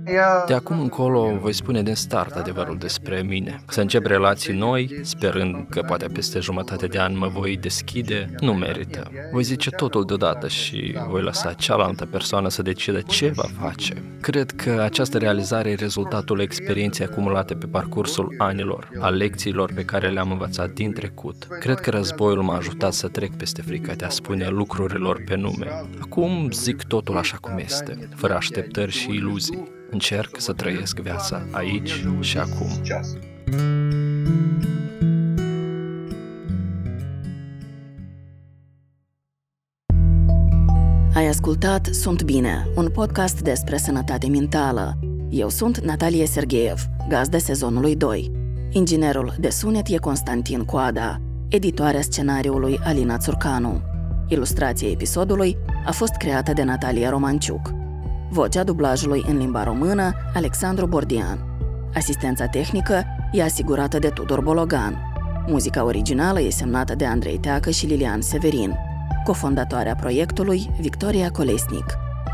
De 0.46 0.54
acum 0.54 0.80
încolo 0.80 1.38
voi 1.40 1.52
spune 1.52 1.82
din 1.82 1.94
start 1.94 2.34
adevărul 2.34 2.78
despre 2.78 3.22
mine. 3.22 3.60
Să 3.68 3.80
încep 3.80 4.06
relații 4.06 4.54
noi, 4.54 5.00
sperând 5.02 5.66
că 5.70 5.80
poate 5.80 6.06
peste 6.06 6.38
jumătate 6.38 6.86
de 6.86 6.98
an 6.98 7.18
mă 7.18 7.28
voi 7.28 7.56
deschide, 7.56 8.34
nu 8.40 8.54
merită. 8.54 9.10
Voi 9.32 9.42
zice 9.42 9.70
totul 9.70 10.04
deodată 10.04 10.48
și 10.48 10.98
voi 11.08 11.22
lăsa 11.22 11.52
cealaltă 11.52 12.06
persoană 12.06 12.48
să 12.48 12.62
decidă 12.62 13.00
ce 13.00 13.28
va 13.34 13.46
face. 13.60 14.02
Cred 14.20 14.50
că 14.50 14.70
această 14.70 15.18
realizare 15.18 15.70
e 15.70 15.74
rezultatul 15.74 16.40
experienței 16.40 17.06
acumulate 17.06 17.54
pe 17.54 17.66
parcursul 17.66 18.34
anilor, 18.38 18.88
a 19.00 19.08
lecțiilor 19.08 19.72
pe 19.74 19.84
care 19.84 20.08
le-am 20.08 20.30
învățat 20.30 20.70
din 20.70 20.92
trecut. 20.92 21.46
Cred 21.60 21.80
că 21.80 21.90
războiul 21.90 22.42
m-a 22.42 22.56
ajutat 22.56 22.92
să 22.92 23.08
trec 23.08 23.30
peste 23.36 23.62
frica 23.62 23.92
de 23.92 24.04
a 24.04 24.08
spune 24.08 24.48
lucrurilor 24.48 25.22
pe 25.26 25.36
nume. 25.36 25.84
Acum 26.00 26.48
zic 26.50 26.82
totul 26.82 27.16
așa 27.16 27.36
cum 27.40 27.58
este, 27.58 28.08
fără 28.14 28.34
așteptări 28.34 28.90
și 28.90 29.10
iluzii. 29.10 29.73
Încerc 29.94 30.40
să 30.40 30.52
trăiesc 30.52 30.98
viața 30.98 31.46
aici 31.50 32.04
și 32.20 32.38
acum. 32.38 32.68
Ai 41.14 41.26
ascultat 41.26 41.86
Sunt 41.86 42.22
Bine, 42.22 42.66
un 42.74 42.88
podcast 42.90 43.40
despre 43.40 43.76
sănătate 43.76 44.26
mentală. 44.26 44.98
Eu 45.30 45.48
sunt 45.48 45.78
Natalie 45.78 46.26
Sergeev, 46.26 46.78
gazda 47.08 47.38
sezonului 47.38 47.96
2. 47.96 48.30
Inginerul 48.70 49.34
de 49.38 49.48
sunet 49.48 49.88
e 49.88 49.96
Constantin 49.96 50.64
Coada, 50.64 51.20
editoarea 51.48 52.00
scenariului 52.00 52.78
Alina 52.84 53.18
Țurcanu. 53.18 53.80
Ilustrația 54.28 54.88
episodului 54.90 55.56
a 55.86 55.92
fost 55.92 56.14
creată 56.14 56.52
de 56.52 56.62
Natalia 56.62 57.10
Romanciuc. 57.10 57.73
Vocea 58.34 58.64
dublajului 58.64 59.24
în 59.28 59.36
limba 59.36 59.62
română, 59.62 60.12
Alexandru 60.34 60.86
Bordian. 60.86 61.44
Asistența 61.94 62.46
tehnică 62.46 63.04
e 63.32 63.42
asigurată 63.42 63.98
de 63.98 64.08
Tudor 64.08 64.40
Bologan. 64.40 65.02
Muzica 65.46 65.84
originală 65.84 66.40
e 66.40 66.50
semnată 66.50 66.94
de 66.94 67.04
Andrei 67.04 67.38
Teacă 67.38 67.70
și 67.70 67.86
Lilian 67.86 68.20
Severin. 68.20 68.74
Cofondatoarea 69.24 69.94
proiectului, 69.94 70.70
Victoria 70.80 71.30
Colesnic. 71.30 71.84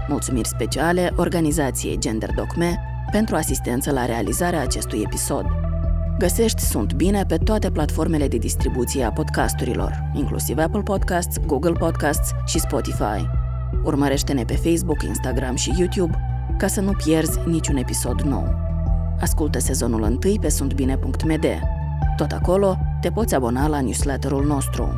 Mulțumiri 0.09 0.49
speciale 0.49 1.13
organizației 1.17 1.99
Gender 1.99 2.31
Docme 2.35 2.79
pentru 3.11 3.37
asistență 3.37 3.93
la 3.93 4.05
realizarea 4.05 4.61
acestui 4.61 5.03
episod. 5.05 5.45
Găsești 6.19 6.61
Sunt 6.61 6.93
Bine 6.93 7.25
pe 7.29 7.37
toate 7.37 7.71
platformele 7.71 8.29
de 8.29 8.37
distribuție 8.37 9.05
a 9.05 9.13
podcasturilor, 9.13 10.11
inclusiv 10.15 10.59
Apple 10.59 10.83
Podcasts, 10.83 11.37
Google 11.47 11.73
Podcasts 11.73 12.31
și 12.47 12.59
Spotify. 12.59 13.40
Urmărește-ne 13.85 14.45
pe 14.45 14.55
Facebook, 14.55 15.03
Instagram 15.03 15.55
și 15.55 15.75
YouTube 15.79 16.19
ca 16.59 16.67
să 16.67 16.81
nu 16.81 16.93
pierzi 16.93 17.39
niciun 17.47 17.77
episod 17.77 18.21
nou. 18.21 18.55
Ascultă 19.21 19.59
sezonul 19.59 20.03
1 20.03 20.19
pe 20.41 20.49
suntbine.md. 20.49 21.45
Tot 22.17 22.31
acolo 22.31 22.77
te 23.01 23.11
poți 23.11 23.35
abona 23.35 23.69
la 23.69 23.81
newsletterul 23.81 24.47
nostru. 24.47 24.89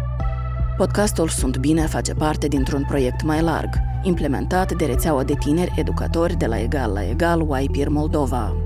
Podcastul 0.76 1.28
Sunt 1.28 1.56
Bine 1.56 1.86
face 1.86 2.14
parte 2.14 2.46
dintr-un 2.46 2.84
proiect 2.88 3.22
mai 3.22 3.42
larg, 3.42 3.68
implementat 4.02 4.72
de 4.72 4.84
rețeaua 4.84 5.24
de 5.24 5.34
tineri 5.34 5.72
educatori 5.76 6.36
de 6.36 6.46
la 6.46 6.60
Egal 6.60 6.92
la 6.92 7.08
Egal 7.08 7.62
YPIR 7.62 7.88
Moldova. 7.88 8.56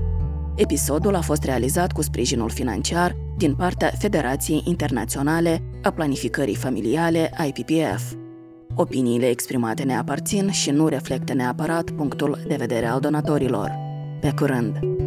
Episodul 0.55 1.15
a 1.15 1.21
fost 1.21 1.43
realizat 1.43 1.91
cu 1.91 2.01
sprijinul 2.01 2.49
financiar 2.49 3.15
din 3.37 3.55
partea 3.55 3.91
Federației 3.97 4.61
Internaționale 4.65 5.61
a 5.83 5.91
Planificării 5.91 6.55
Familiale 6.55 7.31
IPPF. 7.47 8.26
Opiniile 8.79 9.29
exprimate 9.29 9.83
ne 9.83 9.97
aparțin 9.97 10.51
și 10.51 10.69
nu 10.69 10.87
reflectă 10.87 11.33
neapărat 11.33 11.89
punctul 11.89 12.39
de 12.47 12.55
vedere 12.55 12.85
al 12.85 12.99
donatorilor. 12.99 13.71
Pe 14.19 14.33
curând! 14.35 15.06